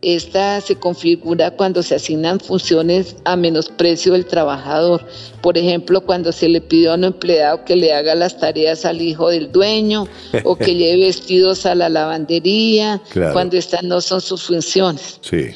Esta 0.05 0.61
se 0.61 0.77
configura 0.77 1.51
cuando 1.53 1.83
se 1.83 1.95
asignan 1.95 2.39
funciones 2.39 3.17
a 3.25 3.37
menosprecio 3.37 4.13
del 4.13 4.27
trabajador. 4.27 5.07
Por 5.41 5.57
ejemplo, 5.57 6.03
cuando 6.03 6.31
se 6.31 6.49
le 6.49 6.61
pide 6.61 6.89
a 6.89 6.95
un 6.95 7.05
empleado 7.05 7.65
que 7.65 7.75
le 7.75 7.95
haga 7.95 8.15
las 8.15 8.39
tareas 8.39 8.85
al 8.85 9.01
hijo 9.01 9.31
del 9.31 9.51
dueño 9.51 10.07
o 10.45 10.57
que 10.57 10.75
lleve 10.77 11.07
vestidos 11.07 11.65
a 11.65 11.75
la 11.75 11.89
lavandería, 11.89 13.01
cuando 13.33 13.57
estas 13.57 13.83
no 13.83 14.03
son 14.03 14.21
sus 14.21 14.43
funciones. 14.43 15.19
Sí. 15.23 15.53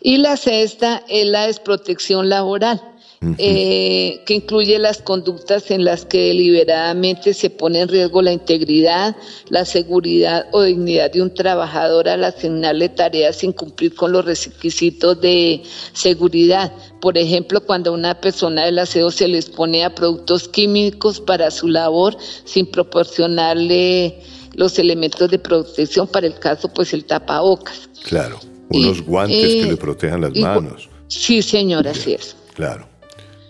Y 0.00 0.16
la 0.16 0.38
sexta 0.38 1.02
es 1.08 1.26
la 1.26 1.46
desprotección 1.46 2.30
laboral 2.30 2.91
eh, 3.38 4.20
que 4.26 4.34
incluye 4.34 4.78
las 4.78 5.00
conductas 5.00 5.70
en 5.70 5.84
las 5.84 6.04
que 6.04 6.28
deliberadamente 6.28 7.34
se 7.34 7.50
pone 7.50 7.80
en 7.80 7.88
riesgo 7.88 8.20
la 8.20 8.32
integridad, 8.32 9.16
la 9.48 9.64
seguridad 9.64 10.46
o 10.52 10.62
dignidad 10.62 11.12
de 11.12 11.22
un 11.22 11.32
trabajador 11.32 12.08
al 12.08 12.24
asignarle 12.24 12.88
tareas 12.88 13.36
sin 13.36 13.52
cumplir 13.52 13.94
con 13.94 14.12
los 14.12 14.24
requisitos 14.24 15.20
de 15.20 15.62
seguridad. 15.92 16.72
Por 17.00 17.16
ejemplo, 17.16 17.60
cuando 17.60 17.90
a 17.90 17.94
una 17.94 18.20
persona 18.20 18.64
del 18.64 18.78
aseo 18.78 19.10
se 19.10 19.28
les 19.28 19.48
pone 19.48 19.84
a 19.84 19.94
productos 19.94 20.48
químicos 20.48 21.20
para 21.20 21.50
su 21.50 21.68
labor 21.68 22.16
sin 22.44 22.66
proporcionarle 22.66 24.20
los 24.54 24.78
elementos 24.78 25.30
de 25.30 25.38
protección, 25.38 26.08
para 26.08 26.26
el 26.26 26.38
caso, 26.38 26.68
pues 26.72 26.92
el 26.92 27.04
tapabocas. 27.04 27.88
Claro, 28.04 28.40
unos 28.68 29.00
guantes 29.02 29.38
que 29.38 29.64
le 29.64 29.76
protejan 29.76 30.20
las 30.22 30.34
manos. 30.36 30.88
Sí, 31.08 31.42
señor, 31.42 31.86
así 31.86 32.14
es. 32.14 32.36
Claro. 32.54 32.91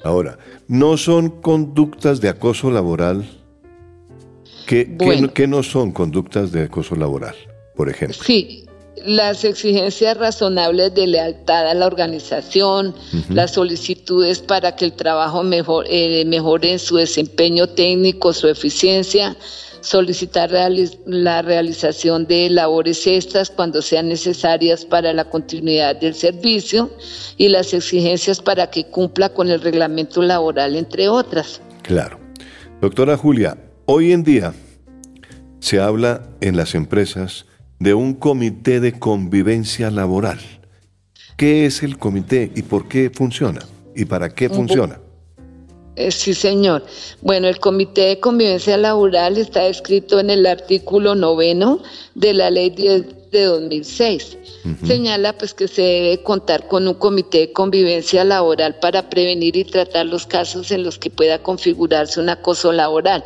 Ahora, 0.04 0.38
¿no 0.68 0.96
son 0.96 1.28
conductas 1.28 2.20
de 2.20 2.28
acoso 2.28 2.70
laboral? 2.70 3.24
¿Qué, 4.66 5.46
no 5.48 5.62
son 5.62 5.92
conductas 5.92 6.52
de 6.52 6.64
acoso 6.64 6.96
laboral, 6.96 7.34
por 7.76 7.88
ejemplo? 7.88 8.18
Sí, 8.24 8.66
las 9.04 9.44
exigencias 9.44 10.16
razonables 10.16 10.94
de 10.94 11.06
lealtad 11.06 11.68
a 11.68 11.74
la 11.74 11.86
organización, 11.86 12.94
las 13.28 13.52
solicitudes 13.52 14.40
para 14.40 14.76
que 14.76 14.86
el 14.86 14.92
trabajo 14.92 15.42
mejor, 15.42 15.86
eh, 15.88 16.24
mejore 16.24 16.78
su 16.78 16.96
desempeño 16.96 17.66
técnico, 17.66 18.32
su 18.32 18.48
eficiencia, 18.48 19.36
solicitar 19.82 20.50
la 21.06 21.42
realización 21.42 22.26
de 22.26 22.48
labores 22.50 23.06
extras 23.06 23.50
cuando 23.50 23.82
sean 23.82 24.08
necesarias 24.08 24.84
para 24.84 25.12
la 25.12 25.24
continuidad 25.24 25.96
del 25.96 26.14
servicio 26.14 26.90
y 27.36 27.48
las 27.48 27.74
exigencias 27.74 28.40
para 28.40 28.70
que 28.70 28.86
cumpla 28.86 29.28
con 29.28 29.50
el 29.50 29.60
reglamento 29.60 30.22
laboral, 30.22 30.76
entre 30.76 31.08
otras. 31.08 31.60
Claro. 31.82 32.18
Doctora 32.80 33.16
Julia, 33.16 33.58
hoy 33.86 34.12
en 34.12 34.24
día 34.24 34.54
se 35.60 35.80
habla 35.80 36.22
en 36.40 36.56
las 36.56 36.74
empresas 36.74 37.46
de 37.78 37.94
un 37.94 38.14
comité 38.14 38.80
de 38.80 38.98
convivencia 38.98 39.90
laboral. 39.90 40.40
¿Qué 41.36 41.66
es 41.66 41.82
el 41.82 41.98
comité 41.98 42.50
y 42.54 42.62
por 42.62 42.88
qué 42.88 43.10
funciona? 43.10 43.60
¿Y 43.94 44.04
para 44.04 44.34
qué 44.34 44.48
funciona? 44.48 45.00
Eh, 46.02 46.10
sí, 46.10 46.34
señor. 46.34 46.84
Bueno, 47.20 47.46
el 47.46 47.60
Comité 47.60 48.02
de 48.06 48.18
Convivencia 48.18 48.76
Laboral 48.76 49.38
está 49.38 49.66
escrito 49.66 50.18
en 50.18 50.30
el 50.30 50.46
artículo 50.46 51.14
noveno 51.14 51.80
de 52.16 52.34
la 52.34 52.50
Ley 52.50 52.70
10 52.70 53.30
de 53.30 53.44
2006. 53.44 54.38
Señala 54.84 55.36
pues 55.38 55.54
que 55.54 55.68
se 55.68 55.82
debe 55.82 56.22
contar 56.22 56.66
con 56.68 56.86
un 56.86 56.94
comité 56.94 57.38
de 57.38 57.52
convivencia 57.52 58.24
laboral 58.24 58.78
para 58.80 59.08
prevenir 59.08 59.56
y 59.56 59.64
tratar 59.64 60.06
los 60.06 60.26
casos 60.26 60.70
en 60.70 60.82
los 60.84 60.98
que 60.98 61.10
pueda 61.10 61.42
configurarse 61.42 62.20
un 62.20 62.28
acoso 62.28 62.72
laboral. 62.72 63.22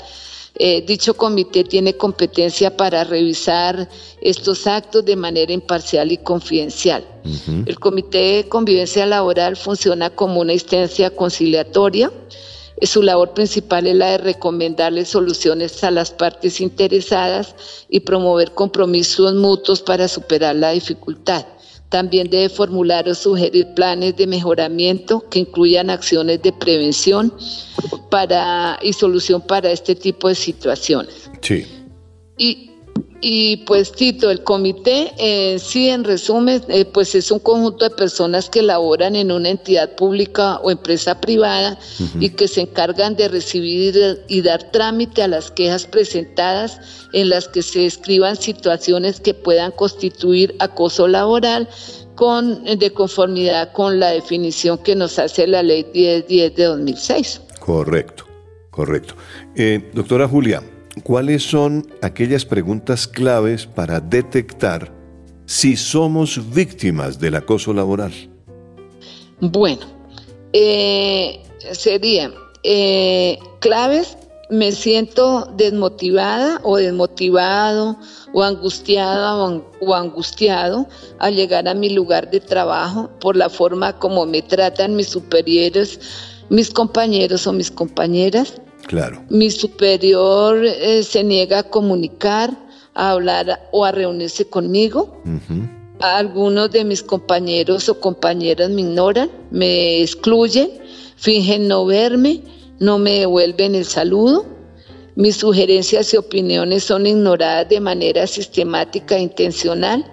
Eh, 0.59 0.83
dicho 0.87 1.15
comité 1.15 1.65
tiene 1.65 1.95
competencia 1.95 2.75
para 2.77 3.05
revisar 3.05 3.89
estos 4.21 4.67
actos 4.67 5.05
de 5.05 5.17
manera 5.17 5.53
imparcial 5.53 6.12
y 6.12 6.19
confidencial. 6.19 7.05
El 7.67 7.79
comité 7.79 8.37
de 8.37 8.49
convivencia 8.49 9.05
laboral 9.05 9.57
funciona 9.57 10.11
como 10.11 10.41
una 10.41 10.53
instancia 10.53 11.11
conciliatoria 11.11 12.11
su 12.83 13.03
labor 13.03 13.33
principal 13.33 13.87
es 13.87 13.97
la 13.97 14.12
de 14.12 14.19
recomendarle 14.19 15.05
soluciones 15.05 15.83
a 15.83 15.91
las 15.91 16.11
partes 16.11 16.61
interesadas 16.61 17.55
y 17.89 18.01
promover 18.01 18.53
compromisos 18.53 19.35
mutuos 19.35 19.81
para 19.81 20.09
superar 20.09 20.57
la 20.57 20.73
dificultad. 20.73 21.47
También 21.89 22.29
debe 22.29 22.49
formular 22.49 23.09
o 23.09 23.15
sugerir 23.15 23.69
planes 23.75 24.17
de 24.17 24.27
mejoramiento 24.27 25.29
que 25.31 25.39
incluyan 25.39 25.89
acciones 25.89 26.43
de 26.43 26.53
prevención 26.53 27.33
para, 28.11 28.79
y 28.83 28.93
solución 28.93 29.41
para 29.41 29.71
este 29.71 29.95
tipo 29.95 30.29
de 30.29 30.35
situaciones. 30.35 31.31
Sí. 31.41 31.65
Y 32.37 32.73
y 33.29 33.57
pues 33.57 33.91
Tito, 33.91 34.31
el 34.31 34.45
comité, 34.45 35.12
eh, 35.19 35.59
sí, 35.59 35.89
en 35.89 36.05
resumen, 36.05 36.62
eh, 36.69 36.85
pues 36.85 37.12
es 37.17 37.33
un 37.33 37.41
conjunto 37.41 37.85
de 37.85 37.91
personas 37.91 38.49
que 38.49 38.62
laboran 38.62 39.17
en 39.17 39.33
una 39.33 39.49
entidad 39.49 39.97
pública 39.97 40.59
o 40.59 40.71
empresa 40.71 41.21
privada 41.21 41.77
y 42.21 42.31
que 42.31 42.47
se 42.47 42.61
encargan 42.61 43.17
de 43.17 43.27
recibir 43.27 44.23
y 44.29 44.43
dar 44.43 44.71
trámite 44.71 45.25
a 45.25 45.27
las 45.27 45.51
quejas 45.51 45.87
presentadas 45.87 46.79
en 47.15 47.31
las 47.31 47.49
que 47.49 47.62
se 47.62 47.87
escriban 47.87 48.37
situaciones 48.37 49.19
que 49.19 49.35
puedan 49.35 49.73
constituir 49.73 50.55
acoso 50.61 51.09
laboral 51.09 51.69
con, 52.15 52.62
de 52.62 52.93
conformidad 52.93 53.73
con 53.73 53.99
la 53.99 54.11
definición 54.11 54.79
que 54.79 54.95
nos 54.95 55.19
hace 55.19 55.49
la 55.49 55.65
ley 55.65 55.85
1010 55.93 56.55
de 56.55 56.65
2006. 56.65 57.41
Correcto, 57.59 58.25
correcto. 58.71 59.17
Eh, 59.57 59.91
doctora 59.93 60.29
Julia, 60.29 60.62
¿cuáles 61.03 61.43
son 61.43 61.87
aquellas 62.03 62.45
preguntas 62.45 63.07
claves 63.07 63.67
para 63.67 64.01
detectar 64.01 64.93
si 65.47 65.77
somos 65.77 66.53
víctimas 66.53 67.19
del 67.19 67.37
acoso 67.37 67.73
laboral? 67.73 68.13
Bueno, 69.41 69.87
eh, 70.53 71.43
serían 71.73 72.33
eh, 72.63 73.39
claves, 73.61 74.17
me 74.49 74.73
siento 74.73 75.53
desmotivada 75.57 76.61
o 76.63 76.77
desmotivado 76.77 77.97
o 78.33 78.43
angustiada 78.43 79.35
o 79.81 79.95
angustiado 79.95 80.87
al 81.19 81.35
llegar 81.35 81.69
a 81.69 81.75
mi 81.75 81.91
lugar 81.91 82.31
de 82.31 82.41
trabajo 82.41 83.11
por 83.21 83.37
la 83.37 83.49
forma 83.49 83.99
como 83.99 84.25
me 84.25 84.43
tratan 84.43 84.97
mis 84.97 85.09
superiores, 85.09 86.01
mis 86.49 86.71
compañeros 86.71 87.47
o 87.47 87.53
mis 87.53 87.71
compañeras 87.71 88.61
Claro. 88.87 89.25
Mi 89.31 89.51
superior 89.51 90.64
eh, 90.64 91.03
se 91.03 91.25
niega 91.25 91.59
a 91.61 91.62
comunicar, 91.64 92.57
a 92.94 93.11
hablar 93.11 93.68
o 93.72 93.85
a 93.85 93.92
reunirse 93.92 94.49
conmigo. 94.49 95.22
Algunos 96.01 96.70
de 96.70 96.85
mis 96.85 97.03
compañeros 97.03 97.88
o 97.88 97.99
compañeras 97.99 98.70
me 98.70 98.83
ignoran, 98.83 99.31
me 99.51 100.03
excluyen, 100.03 100.70
fingen 101.16 101.68
no 101.68 101.85
verme, 101.85 102.42
no 102.79 102.99
me 102.99 103.20
devuelven 103.20 103.75
el 103.75 103.87
saludo. 103.87 104.46
Mis 105.16 105.37
sugerencias 105.37 106.12
y 106.14 106.18
opiniones 106.18 106.85
son 106.85 107.07
ignoradas 107.07 107.68
de 107.68 107.81
manera 107.81 108.27
sistemática 108.27 109.16
e 109.16 109.22
intencional. 109.22 110.05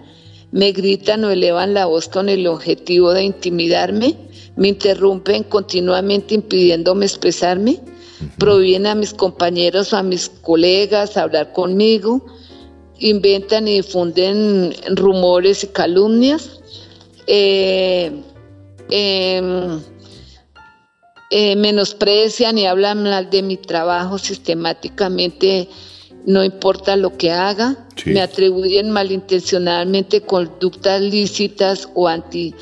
Me 0.52 0.72
gritan 0.72 1.24
o 1.26 1.30
elevan 1.30 1.74
la 1.74 1.86
voz 1.86 2.08
con 2.08 2.28
el 2.28 2.48
objetivo 2.48 3.14
de 3.14 3.24
intimidarme. 3.24 4.16
Me 4.56 4.70
interrumpen 4.70 5.44
continuamente 5.44 6.34
impidiéndome 6.36 7.06
expresarme 7.06 7.80
provienen 8.38 8.88
a 8.88 8.96
mis 8.96 9.14
compañeros 9.14 9.94
o 9.94 9.98
a 9.98 10.04
mis 10.04 10.30
colegas 10.30 11.18
a 11.18 11.24
hablar 11.24 11.52
conmigo, 11.54 12.26
inventan 13.00 13.68
y 13.68 13.78
difunden 13.78 14.74
rumores 14.96 15.64
y 15.64 15.68
calumnias, 15.68 16.62
eh, 17.28 18.12
em, 18.90 19.82
eh, 21.32 21.56
menosprecian 21.56 22.58
y 22.58 22.66
hablan 22.66 23.04
mal 23.04 23.30
de 23.30 23.42
mi 23.42 23.58
trabajo 23.58 24.18
sistemáticamente, 24.18 25.68
no 26.26 26.44
importa 26.44 26.96
lo 26.96 27.18
que 27.18 27.32
haga, 27.32 27.88
me 28.06 28.22
atribuyen 28.22 28.92
malintencionadamente 28.92 30.22
conductas 30.22 31.02
lícitas 31.02 31.90
o 31.96 32.08
anti 32.08 32.54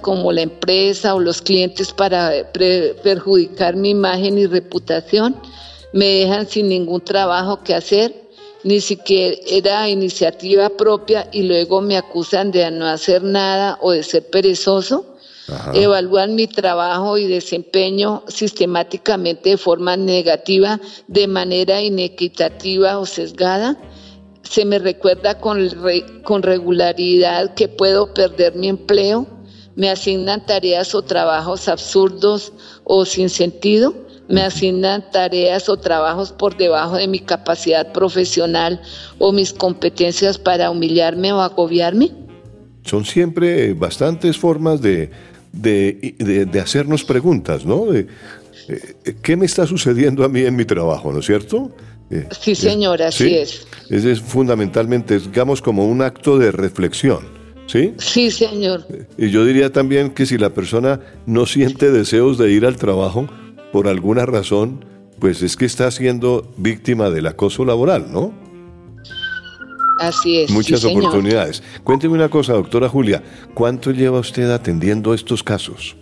como 0.00 0.32
la 0.32 0.42
empresa 0.42 1.14
o 1.14 1.20
los 1.20 1.42
clientes 1.42 1.92
para 1.92 2.52
perjudicar 2.52 3.76
mi 3.76 3.90
imagen 3.90 4.38
y 4.38 4.46
reputación, 4.46 5.36
me 5.92 6.06
dejan 6.06 6.46
sin 6.46 6.68
ningún 6.68 7.00
trabajo 7.00 7.62
que 7.62 7.74
hacer, 7.74 8.14
ni 8.62 8.80
siquiera 8.80 9.36
era 9.46 9.88
iniciativa 9.88 10.70
propia 10.70 11.28
y 11.32 11.42
luego 11.42 11.80
me 11.80 11.96
acusan 11.96 12.50
de 12.50 12.70
no 12.70 12.86
hacer 12.86 13.22
nada 13.22 13.78
o 13.80 13.92
de 13.92 14.02
ser 14.02 14.28
perezoso. 14.30 15.06
evalúan 15.74 16.34
mi 16.34 16.46
trabajo 16.46 17.18
y 17.18 17.26
desempeño 17.26 18.22
sistemáticamente 18.28 19.50
de 19.50 19.58
forma 19.58 19.94
negativa, 19.94 20.80
de 21.06 21.28
manera 21.28 21.82
inequitativa 21.82 22.98
o 22.98 23.04
sesgada. 23.04 23.76
Se 24.44 24.64
me 24.64 24.78
recuerda 24.78 25.38
con, 25.38 25.68
con 26.22 26.42
regularidad 26.42 27.54
que 27.54 27.68
puedo 27.68 28.14
perder 28.14 28.54
mi 28.54 28.68
empleo. 28.68 29.26
Me 29.76 29.90
asignan 29.90 30.46
tareas 30.46 30.94
o 30.94 31.02
trabajos 31.02 31.68
absurdos 31.68 32.52
o 32.84 33.04
sin 33.04 33.28
sentido 33.28 34.04
me 34.28 34.42
asignan 34.42 35.04
tareas 35.10 35.68
o 35.68 35.76
trabajos 35.76 36.32
por 36.32 36.56
debajo 36.56 36.96
de 36.96 37.08
mi 37.08 37.20
capacidad 37.20 37.92
profesional 37.92 38.80
o 39.18 39.32
mis 39.32 39.52
competencias 39.52 40.38
para 40.38 40.70
humillarme 40.70 41.32
o 41.32 41.40
agobiarme? 41.40 42.10
Son 42.84 43.04
siempre 43.04 43.74
bastantes 43.74 44.38
formas 44.38 44.80
de, 44.80 45.10
de, 45.52 46.60
hacernos 46.60 47.04
preguntas, 47.04 47.64
¿no? 47.64 47.86
De, 47.86 48.06
eh, 48.68 49.14
¿Qué 49.22 49.36
me 49.36 49.46
está 49.46 49.66
sucediendo 49.66 50.24
a 50.24 50.28
mí 50.28 50.40
en 50.42 50.56
mi 50.56 50.64
trabajo, 50.64 51.12
no 51.12 51.20
es 51.20 51.26
cierto? 51.26 51.70
Eh, 52.14 52.28
sí, 52.40 52.54
señor, 52.54 53.02
así 53.02 53.34
es. 53.34 53.66
Ese 53.90 54.12
es 54.12 54.20
fundamentalmente, 54.20 55.18
digamos, 55.18 55.60
como 55.60 55.86
un 55.86 56.00
acto 56.00 56.38
de 56.38 56.52
reflexión. 56.52 57.26
¿Sí? 57.66 57.94
Sí, 57.98 58.30
señor. 58.30 58.86
Y 59.16 59.30
yo 59.30 59.44
diría 59.44 59.72
también 59.72 60.10
que 60.10 60.26
si 60.26 60.38
la 60.38 60.50
persona 60.50 61.00
no 61.26 61.46
siente 61.46 61.90
deseos 61.90 62.38
de 62.38 62.52
ir 62.52 62.66
al 62.66 62.76
trabajo, 62.76 63.26
por 63.72 63.88
alguna 63.88 64.26
razón, 64.26 64.84
pues 65.18 65.42
es 65.42 65.56
que 65.56 65.64
está 65.64 65.90
siendo 65.90 66.52
víctima 66.56 67.10
del 67.10 67.26
acoso 67.26 67.64
laboral, 67.64 68.12
¿no? 68.12 68.32
Así 69.98 70.40
es. 70.40 70.50
Muchas 70.50 70.84
oportunidades. 70.84 71.62
Cuénteme 71.82 72.14
una 72.14 72.28
cosa, 72.28 72.52
doctora 72.52 72.88
Julia, 72.88 73.24
¿cuánto 73.54 73.90
lleva 73.90 74.20
usted 74.20 74.50
atendiendo 74.50 75.14
estos 75.14 75.42
casos? 75.42 75.96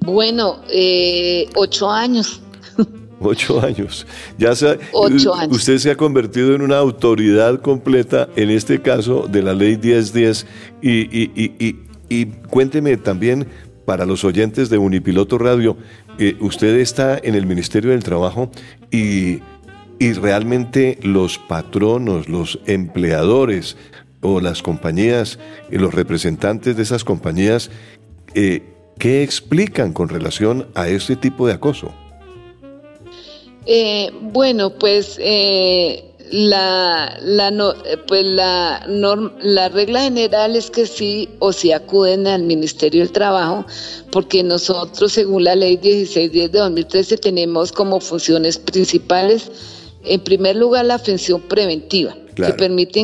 Bueno, 0.00 0.60
eh, 0.70 1.48
ocho 1.56 1.90
años. 1.90 2.40
Ocho 3.20 3.60
años. 3.64 4.06
Ya 4.38 4.52
ocho 4.92 5.34
años. 5.34 5.56
Usted 5.56 5.78
se 5.78 5.90
ha 5.90 5.96
convertido 5.96 6.54
en 6.54 6.62
una 6.62 6.78
autoridad 6.78 7.60
completa 7.60 8.28
en 8.36 8.50
este 8.50 8.80
caso 8.80 9.26
de 9.26 9.42
la 9.42 9.54
ley 9.54 9.78
1010 9.78 10.46
y, 10.82 10.90
y, 10.90 11.54
y, 11.58 11.76
y 12.08 12.26
cuénteme 12.26 12.96
también 12.96 13.46
para 13.86 14.04
los 14.04 14.24
oyentes 14.24 14.68
de 14.68 14.76
Unipiloto 14.76 15.38
Radio, 15.38 15.78
eh, 16.18 16.36
usted 16.40 16.76
está 16.76 17.18
en 17.22 17.34
el 17.34 17.46
Ministerio 17.46 17.92
del 17.92 18.02
Trabajo 18.02 18.50
y, 18.90 19.40
realmente 19.98 20.98
los 21.02 21.38
patronos, 21.38 22.28
los 22.28 22.58
empleadores 22.66 23.78
o 24.20 24.40
las 24.40 24.60
compañías, 24.60 25.38
y 25.70 25.78
los 25.78 25.94
representantes 25.94 26.76
de 26.76 26.82
esas 26.82 27.04
compañías, 27.04 27.70
eh, 28.34 28.62
¿qué 28.98 29.22
explican 29.22 29.92
con 29.92 30.08
relación 30.08 30.66
a 30.74 30.88
este 30.88 31.16
tipo 31.16 31.46
de 31.46 31.54
acoso? 31.54 31.94
Eh, 33.66 34.10
bueno, 34.32 34.70
pues 34.70 35.18
la, 36.30 37.18
la, 37.22 37.48
eh, 37.84 37.96
pues 38.06 38.24
la, 38.24 38.84
la 38.86 39.68
regla 39.68 40.02
general 40.02 40.56
es 40.56 40.70
que 40.70 40.86
sí 40.86 41.28
o 41.38 41.52
sí 41.52 41.72
acuden 41.72 42.26
al 42.26 42.42
Ministerio 42.42 43.02
del 43.02 43.12
Trabajo, 43.12 43.64
porque 44.10 44.42
nosotros, 44.42 45.12
según 45.12 45.44
la 45.44 45.54
ley 45.54 45.78
1610 45.82 46.52
de 46.52 46.58
2013, 46.58 47.18
tenemos 47.18 47.72
como 47.72 48.00
funciones 48.00 48.58
principales, 48.58 49.50
en 50.04 50.20
primer 50.20 50.56
lugar, 50.56 50.84
la 50.84 50.98
función 50.98 51.40
preventiva. 51.42 52.16
que 52.34 52.52
permite, 52.52 53.02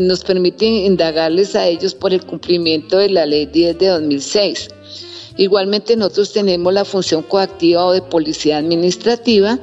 nos 0.00 0.22
permite 0.22 0.64
indagarles 0.64 1.56
a 1.56 1.66
ellos 1.66 1.92
por 1.92 2.12
el 2.12 2.24
cumplimiento 2.24 2.98
de 2.98 3.08
la 3.08 3.26
ley 3.26 3.46
10 3.46 3.78
de 3.78 3.88
2006. 3.88 4.68
Igualmente 5.36 5.96
nosotros 5.96 6.32
tenemos 6.32 6.72
la 6.72 6.84
función 6.84 7.22
coactiva 7.24 7.84
o 7.84 7.92
de 7.92 8.02
policía 8.02 8.58
administrativa, 8.58 9.58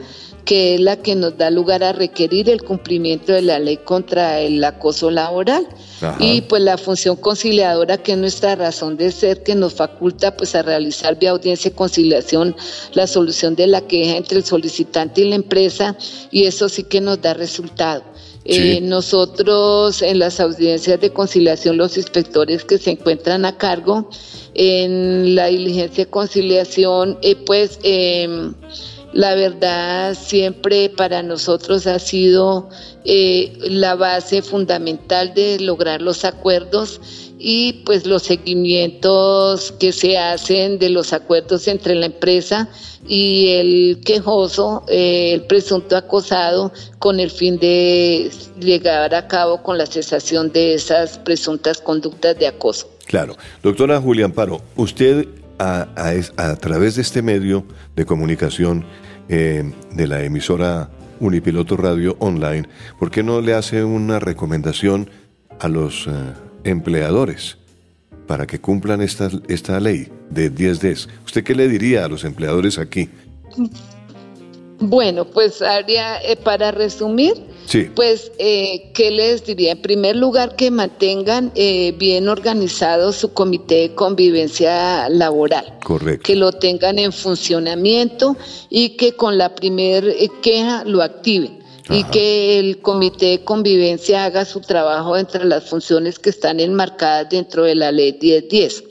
que 0.47 0.75
es 0.75 0.79
la 0.79 0.95
que 0.95 1.13
nos 1.13 1.37
da 1.37 1.51
lugar 1.51 1.83
a 1.83 1.91
requerir 1.91 2.49
el 2.49 2.63
cumplimiento 2.63 3.33
de 3.33 3.41
la 3.41 3.59
ley 3.59 3.75
contra 3.75 4.39
el 4.39 4.63
acoso 4.63 5.11
laboral. 5.11 5.67
Y 6.19 6.41
pues 6.41 6.61
la 6.61 6.77
función 6.77 7.17
conciliadora, 7.17 7.97
que 7.97 8.13
es 8.13 8.17
nuestra 8.17 8.55
razón 8.55 8.95
de 8.95 9.11
ser, 9.11 9.43
que 9.43 9.55
nos 9.55 9.73
faculta 9.73 10.37
pues 10.37 10.55
a 10.55 10.61
realizar 10.61 11.19
vía 11.19 11.31
audiencia 11.31 11.67
y 11.67 11.71
conciliación 11.71 12.55
la 12.93 13.07
solución 13.07 13.55
de 13.55 13.67
la 13.67 13.81
queja 13.81 14.15
entre 14.15 14.37
el 14.37 14.45
solicitante 14.45 15.21
y 15.21 15.29
la 15.29 15.35
empresa, 15.35 15.97
y 16.31 16.45
eso 16.45 16.69
sí 16.69 16.83
que 16.83 17.01
nos 17.01 17.21
da 17.21 17.33
resultado. 17.33 18.03
Eh, 18.45 18.79
nosotros 18.79 20.01
en 20.01 20.19
las 20.19 20.39
audiencias 20.39 21.01
de 21.01 21.09
conciliación, 21.11 21.75
los 21.75 21.97
inspectores 21.97 22.63
que 22.63 22.77
se 22.77 22.91
encuentran 22.91 23.43
a 23.43 23.57
cargo 23.57 24.09
en 24.53 25.35
la 25.35 25.47
diligencia 25.47 26.05
de 26.05 26.09
conciliación, 26.09 27.17
eh, 27.21 27.35
pues 27.35 27.79
eh, 27.83 28.53
la 29.17 29.33
verdad 29.33 30.15
siempre 30.15 30.89
para 30.89 31.23
nosotros 31.23 31.87
ha 31.87 31.97
sido 31.97 32.69
eh, 33.03 33.51
la 33.61 33.95
base 33.95 34.43
fundamental 34.43 35.33
de 35.33 35.59
lograr 35.59 36.03
los 36.03 36.23
acuerdos 36.23 37.01
y 37.39 37.81
pues 37.83 38.05
los 38.05 38.21
seguimientos 38.21 39.73
que 39.79 39.91
se 39.91 40.19
hacen 40.19 40.77
de 40.77 40.89
los 40.89 41.13
acuerdos 41.13 41.67
entre 41.67 41.95
la 41.95 42.05
empresa 42.05 42.69
y 43.07 43.53
el 43.53 44.01
quejoso, 44.05 44.83
eh, 44.87 45.31
el 45.33 45.41
presunto 45.47 45.97
acosado, 45.97 46.71
con 46.99 47.19
el 47.19 47.31
fin 47.31 47.57
de 47.57 48.29
llegar 48.59 49.15
a 49.15 49.27
cabo 49.27 49.63
con 49.63 49.79
la 49.79 49.87
cesación 49.87 50.51
de 50.51 50.75
esas 50.75 51.17
presuntas 51.17 51.81
conductas 51.81 52.37
de 52.37 52.45
acoso. 52.45 52.87
Claro. 53.07 53.35
Doctora 53.63 53.99
Julián 53.99 54.31
Paro, 54.31 54.61
usted 54.75 55.27
a, 55.57 55.87
a, 55.95 56.49
a 56.51 56.55
través 56.57 56.97
de 56.97 57.01
este 57.01 57.23
medio 57.23 57.65
de 57.95 58.05
comunicación 58.05 58.85
eh, 59.29 59.71
de 59.93 60.07
la 60.07 60.23
emisora 60.23 60.89
Unipiloto 61.19 61.77
Radio 61.77 62.15
Online, 62.19 62.67
¿por 62.99 63.11
qué 63.11 63.23
no 63.23 63.41
le 63.41 63.53
hace 63.53 63.83
una 63.83 64.19
recomendación 64.19 65.09
a 65.59 65.67
los 65.67 66.07
eh, 66.07 66.11
empleadores 66.63 67.57
para 68.27 68.45
que 68.45 68.59
cumplan 68.59 69.01
esta, 69.01 69.29
esta 69.47 69.79
ley 69.79 70.11
de 70.29 70.49
10 70.49 71.07
¿Usted 71.25 71.43
qué 71.43 71.55
le 71.55 71.67
diría 71.67 72.05
a 72.05 72.07
los 72.07 72.23
empleadores 72.23 72.77
aquí? 72.77 73.09
Bueno, 74.79 75.25
pues 75.25 75.61
haría, 75.61 76.21
eh, 76.21 76.35
para 76.35 76.71
resumir, 76.71 77.33
pues, 77.95 78.31
eh, 78.39 78.91
¿qué 78.93 79.11
les 79.11 79.45
diría? 79.45 79.73
En 79.73 79.81
primer 79.81 80.15
lugar, 80.15 80.55
que 80.55 80.71
mantengan 80.71 81.51
eh, 81.55 81.93
bien 81.97 82.29
organizado 82.29 83.11
su 83.11 83.33
comité 83.33 83.75
de 83.75 83.95
convivencia 83.95 85.09
laboral. 85.09 85.77
Correcto. 85.83 86.23
Que 86.25 86.35
lo 86.35 86.53
tengan 86.53 86.97
en 86.97 87.11
funcionamiento 87.11 88.37
y 88.69 88.89
que 88.89 89.13
con 89.13 89.37
la 89.37 89.53
primer 89.53 90.07
eh, 90.07 90.29
queja 90.41 90.83
lo 90.85 91.01
activen. 91.01 91.65
Y 91.89 92.03
que 92.05 92.59
el 92.59 92.81
comité 92.81 93.27
de 93.27 93.43
convivencia 93.45 94.25
haga 94.25 94.43
su 94.43 94.59
trabajo 94.59 95.15
entre 95.15 95.45
las 95.45 95.69
funciones 95.69 96.19
que 96.19 96.31
están 96.31 96.59
enmarcadas 96.59 97.29
dentro 97.29 97.63
de 97.63 97.75
la 97.75 97.93
ley 97.93 98.17
1010. 98.21 98.83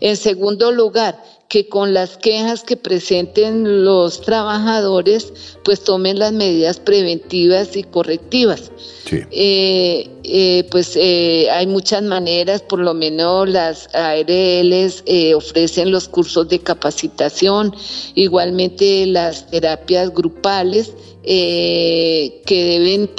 En 0.00 0.16
segundo 0.16 0.72
lugar, 0.72 1.22
que 1.52 1.68
con 1.68 1.92
las 1.92 2.16
quejas 2.16 2.62
que 2.62 2.78
presenten 2.78 3.84
los 3.84 4.22
trabajadores, 4.22 5.34
pues 5.62 5.84
tomen 5.84 6.18
las 6.18 6.32
medidas 6.32 6.80
preventivas 6.80 7.76
y 7.76 7.82
correctivas. 7.82 8.70
Eh, 9.10 10.08
eh, 10.24 10.64
pues 10.70 10.96
eh, 10.96 11.50
hay 11.50 11.66
muchas 11.66 12.04
maneras, 12.04 12.62
por 12.62 12.78
lo 12.78 12.94
menos 12.94 13.50
las 13.50 13.94
ARLs 13.94 15.04
ofrecen 15.36 15.90
los 15.90 16.08
cursos 16.08 16.48
de 16.48 16.58
capacitación, 16.58 17.76
igualmente 18.14 19.04
las 19.04 19.50
terapias 19.50 20.08
grupales. 20.08 20.94
que 21.22 22.40
deben 22.48 23.10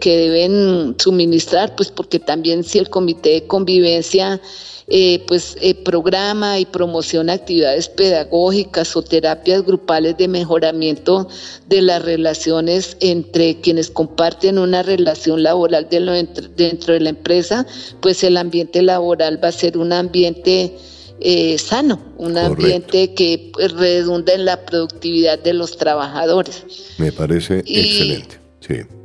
que 0.00 0.16
deben 0.24 0.96
suministrar 0.98 1.76
pues 1.76 1.90
porque 1.90 2.18
también 2.18 2.64
si 2.64 2.78
el 2.78 2.88
comité 2.88 3.30
de 3.30 3.46
convivencia 3.46 4.40
eh, 4.90 5.22
pues 5.26 5.56
eh, 5.60 5.74
programa 5.74 6.58
y 6.58 6.64
promociona 6.64 7.34
actividades 7.34 7.90
pedagógicas 7.90 8.96
o 8.96 9.02
terapias 9.02 9.62
grupales 9.62 10.16
de 10.16 10.28
mejoramiento 10.28 11.28
de 11.66 11.82
las 11.82 12.02
relaciones 12.02 12.96
entre 13.00 13.60
quienes 13.60 13.90
comparten 13.90 14.58
una 14.58 14.82
relación 14.82 15.42
laboral 15.42 15.88
dentro 15.90 16.94
de 16.94 17.00
la 17.00 17.10
empresa, 17.10 17.66
pues 18.00 18.24
el 18.24 18.38
ambiente 18.38 18.80
laboral 18.80 19.42
va 19.44 19.48
a 19.48 19.52
ser 19.52 19.76
un 19.76 19.92
ambiente 19.92 20.74
eh, 21.20 21.58
sano, 21.58 22.00
un 22.16 22.38
ambiente 22.38 23.12
que 23.12 23.52
redunda 23.76 24.32
en 24.32 24.44
la 24.46 24.64
productividad 24.64 25.38
de 25.38 25.52
los 25.52 25.76
trabajadores. 25.76 26.64
Me 26.96 27.12
parece 27.12 27.58
excelente. 27.58 28.38
Sí. 28.60 28.97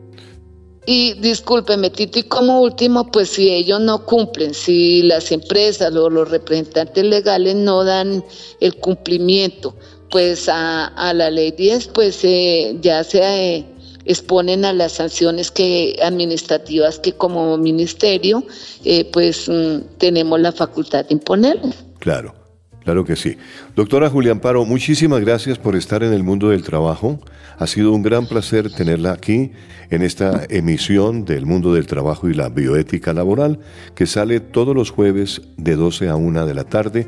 Y 0.86 1.14
discúlpeme, 1.14 1.90
Tito, 1.90 2.20
y 2.20 2.24
como 2.24 2.62
último, 2.62 3.10
pues 3.10 3.30
si 3.30 3.50
ellos 3.50 3.80
no 3.80 4.06
cumplen, 4.06 4.54
si 4.54 5.02
las 5.04 5.32
empresas 5.32 5.96
o 5.96 6.10
los 6.10 6.30
representantes 6.30 7.04
legales 7.06 7.56
no 7.56 7.86
dan 7.86 8.24
el 8.60 8.76
cumplimiento, 8.76 9.76
pues 10.12 10.50
a, 10.50 11.14
la 11.14 11.30
ley 11.32 11.52
10, 11.52 11.88
pues 11.88 12.20
eh, 12.24 12.78
ya 12.82 13.04
se 13.04 13.22
eh, 13.22 13.66
exponen 14.06 14.66
a 14.66 14.74
las 14.74 14.94
sanciones 14.94 15.52
que 15.52 15.98
administrativas 16.04 17.00
que 17.00 17.14
como 17.14 17.58
ministerio, 17.58 18.44
eh, 18.84 19.06
pues 19.06 19.48
mm, 19.48 19.98
tenemos 19.98 20.40
la 20.40 20.52
facultad 20.52 21.06
de 21.06 21.14
imponerles. 21.14 21.76
Claro. 22.00 22.43
Claro 22.84 23.06
que 23.06 23.16
sí. 23.16 23.38
Doctora 23.76 24.10
Julián 24.10 24.40
Paro, 24.40 24.66
muchísimas 24.66 25.22
gracias 25.22 25.58
por 25.58 25.76
estar 25.76 26.04
en 26.04 26.12
el 26.12 26.24
mundo 26.24 26.50
del 26.50 26.64
trabajo. 26.64 27.20
Ha 27.58 27.68
sido 27.68 27.94
un 27.94 28.04
gran 28.04 28.26
placer 28.26 28.72
tenerla 28.72 29.14
aquí 29.14 29.52
en 29.90 30.02
esta 30.02 30.44
emisión 30.50 31.24
del 31.24 31.46
mundo 31.46 31.74
del 31.74 31.88
trabajo 31.88 32.30
y 32.30 32.34
la 32.34 32.50
bioética 32.50 33.14
laboral 33.14 33.60
que 33.96 34.06
sale 34.06 34.42
todos 34.42 34.76
los 34.76 34.90
jueves 34.90 35.42
de 35.56 35.76
12 35.76 36.10
a 36.10 36.16
1 36.16 36.46
de 36.46 36.54
la 36.54 36.66
tarde 36.66 37.08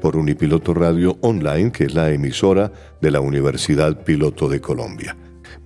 por 0.00 0.16
Unipiloto 0.16 0.72
Radio 0.72 1.18
Online, 1.20 1.70
que 1.70 1.84
es 1.84 1.94
la 1.94 2.10
emisora 2.10 2.72
de 3.00 3.10
la 3.10 3.20
Universidad 3.20 4.02
Piloto 4.04 4.48
de 4.48 4.60
Colombia. 4.60 5.16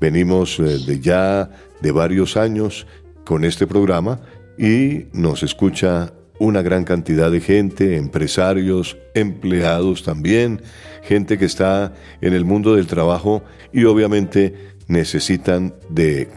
Venimos 0.01 0.59
eh, 0.59 0.79
de 0.87 1.01
ya 1.01 1.51
de 1.81 1.93
varios 1.93 2.37
años 2.37 2.87
con 3.25 3.45
este 3.45 3.67
programa 3.67 4.21
y 4.59 5.07
nos 5.13 5.43
escucha 5.43 6.13
una 6.39 6.62
gran 6.62 6.84
cantidad 6.84 7.30
de 7.30 7.41
gente, 7.41 7.97
empresarios, 7.97 8.97
empleados 9.14 10.03
también, 10.03 10.62
gente 11.03 11.39
que 11.39 11.45
está 11.45 11.95
en 12.20 12.32
el 12.32 12.45
mundo 12.45 12.74
del 12.74 12.87
trabajo 12.87 13.43
y 13.72 13.84
obviamente 13.84 14.55
necesitan 14.89 15.74
de 15.89 16.28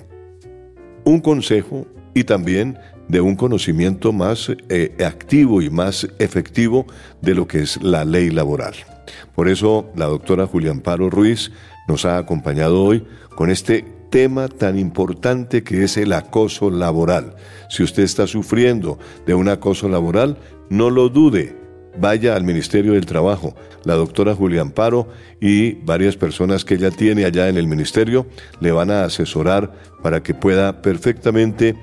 un 1.04 1.20
consejo 1.20 1.86
y 2.14 2.24
también 2.24 2.78
de 3.08 3.22
un 3.22 3.36
conocimiento 3.36 4.14
más 4.14 4.52
eh, 4.70 4.96
activo 5.04 5.62
y 5.62 5.70
más 5.70 6.08
efectivo 6.20 6.86
de 7.22 7.36
lo 7.36 7.48
que 7.48 7.60
es 7.60 7.82
la 7.82 8.06
ley 8.06 8.30
laboral. 8.30 8.76
Por 9.36 9.50
eso 9.50 9.90
la 9.96 10.06
doctora 10.06 10.46
Julián 10.46 10.82
Paro 10.82 11.10
Ruiz 11.10 11.52
nos 11.88 12.06
ha 12.06 12.18
acompañado 12.18 12.84
hoy 12.84 13.06
con 13.36 13.50
este 13.50 13.84
tema 14.10 14.48
tan 14.48 14.78
importante 14.78 15.64
que 15.64 15.84
es 15.84 15.98
el 15.98 16.14
acoso 16.14 16.70
laboral. 16.70 17.36
Si 17.70 17.84
usted 17.84 18.04
está 18.04 18.28
sufriendo 18.28 19.00
de 19.26 19.36
un 19.36 19.48
acoso 19.48 19.88
laboral, 19.88 20.38
no 20.70 20.90
lo 20.90 21.10
dude. 21.10 21.56
Vaya 21.98 22.36
al 22.36 22.44
Ministerio 22.44 22.94
del 22.94 23.06
Trabajo. 23.06 23.56
La 23.84 23.96
doctora 23.96 24.36
Julián 24.36 24.72
Paro 24.72 25.08
y 25.40 25.74
varias 25.84 26.18
personas 26.18 26.66
que 26.66 26.76
ella 26.76 26.92
tiene 26.92 27.26
allá 27.26 27.48
en 27.48 27.58
el 27.58 27.68
ministerio 27.68 28.28
le 28.60 28.72
van 28.72 28.92
a 28.92 29.06
asesorar 29.06 29.72
para 30.02 30.22
que 30.22 30.34
pueda 30.34 30.82
perfectamente 30.82 31.76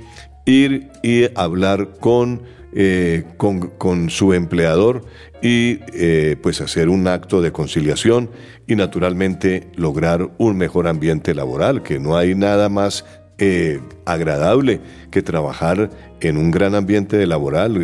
ir 0.45 0.89
y 1.03 1.24
hablar 1.34 1.95
con, 2.01 2.43
eh, 2.72 3.24
con, 3.37 4.11
su 4.11 4.32
empleador 4.32 5.05
y 5.43 5.80
eh, 5.93 6.37
pues 6.43 6.61
hacer 6.61 6.89
un 6.89 7.09
acto 7.09 7.43
de 7.43 7.53
conciliación 7.53 8.30
y 8.66 8.76
naturalmente 8.76 9.68
lograr 9.76 10.30
un 10.39 10.57
mejor 10.57 10.89
ambiente 10.89 11.34
laboral, 11.34 11.82
que 11.82 11.99
no 11.99 12.16
hay 12.16 12.34
nada 12.34 12.68
más 12.68 13.05
eh, 13.39 13.80
agradable 14.05 14.80
que 15.11 15.22
trabajar 15.22 15.91
en 16.20 16.37
un 16.37 16.51
gran 16.51 16.74
ambiente 16.74 17.24
laboral. 17.26 17.76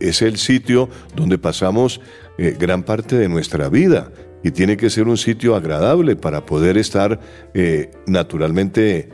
es 0.00 0.22
el 0.22 0.36
sitio 0.36 0.88
donde 1.16 1.38
pasamos 1.38 2.00
gran 2.58 2.84
parte 2.84 3.16
de 3.16 3.28
nuestra 3.28 3.68
vida 3.68 4.12
y 4.42 4.52
tiene 4.52 4.76
que 4.76 4.88
ser 4.88 5.08
un 5.08 5.16
sitio 5.16 5.56
agradable 5.56 6.16
para 6.16 6.46
poder 6.46 6.78
estar 6.78 7.18
naturalmente 8.06 9.08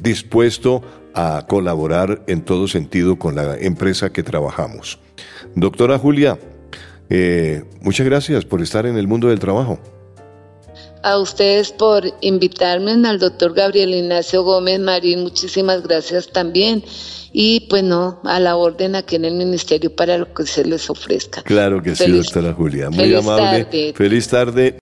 dispuesto 0.00 0.82
a 1.14 1.46
colaborar 1.48 2.22
en 2.26 2.42
todo 2.42 2.68
sentido 2.68 3.16
con 3.18 3.36
la 3.36 3.56
empresa 3.56 4.12
que 4.12 4.22
trabajamos. 4.22 4.98
Doctora 5.54 5.98
Julia, 5.98 6.38
eh, 7.08 7.62
muchas 7.80 8.04
gracias 8.06 8.44
por 8.44 8.60
estar 8.60 8.86
en 8.86 8.96
el 8.96 9.06
mundo 9.06 9.28
del 9.28 9.38
trabajo. 9.38 9.78
A 11.04 11.18
ustedes 11.18 11.70
por 11.70 12.02
invitarme, 12.22 12.92
al 13.06 13.18
doctor 13.18 13.52
Gabriel 13.52 13.92
Ignacio 13.92 14.42
Gómez 14.42 14.80
Marín, 14.80 15.20
muchísimas 15.22 15.82
gracias 15.82 16.28
también. 16.28 16.82
Y 17.30 17.66
pues 17.68 17.82
no, 17.82 18.20
a 18.24 18.40
la 18.40 18.56
orden 18.56 18.94
aquí 18.94 19.16
en 19.16 19.26
el 19.26 19.34
ministerio 19.34 19.94
para 19.94 20.16
lo 20.16 20.32
que 20.32 20.46
se 20.46 20.64
les 20.64 20.88
ofrezca. 20.88 21.42
Claro 21.42 21.82
que 21.82 21.94
sí, 21.94 22.10
doctora 22.10 22.54
Julia. 22.54 22.88
Muy 22.88 23.14
amable. 23.14 23.92
Feliz 23.94 24.28
tarde. 24.28 24.72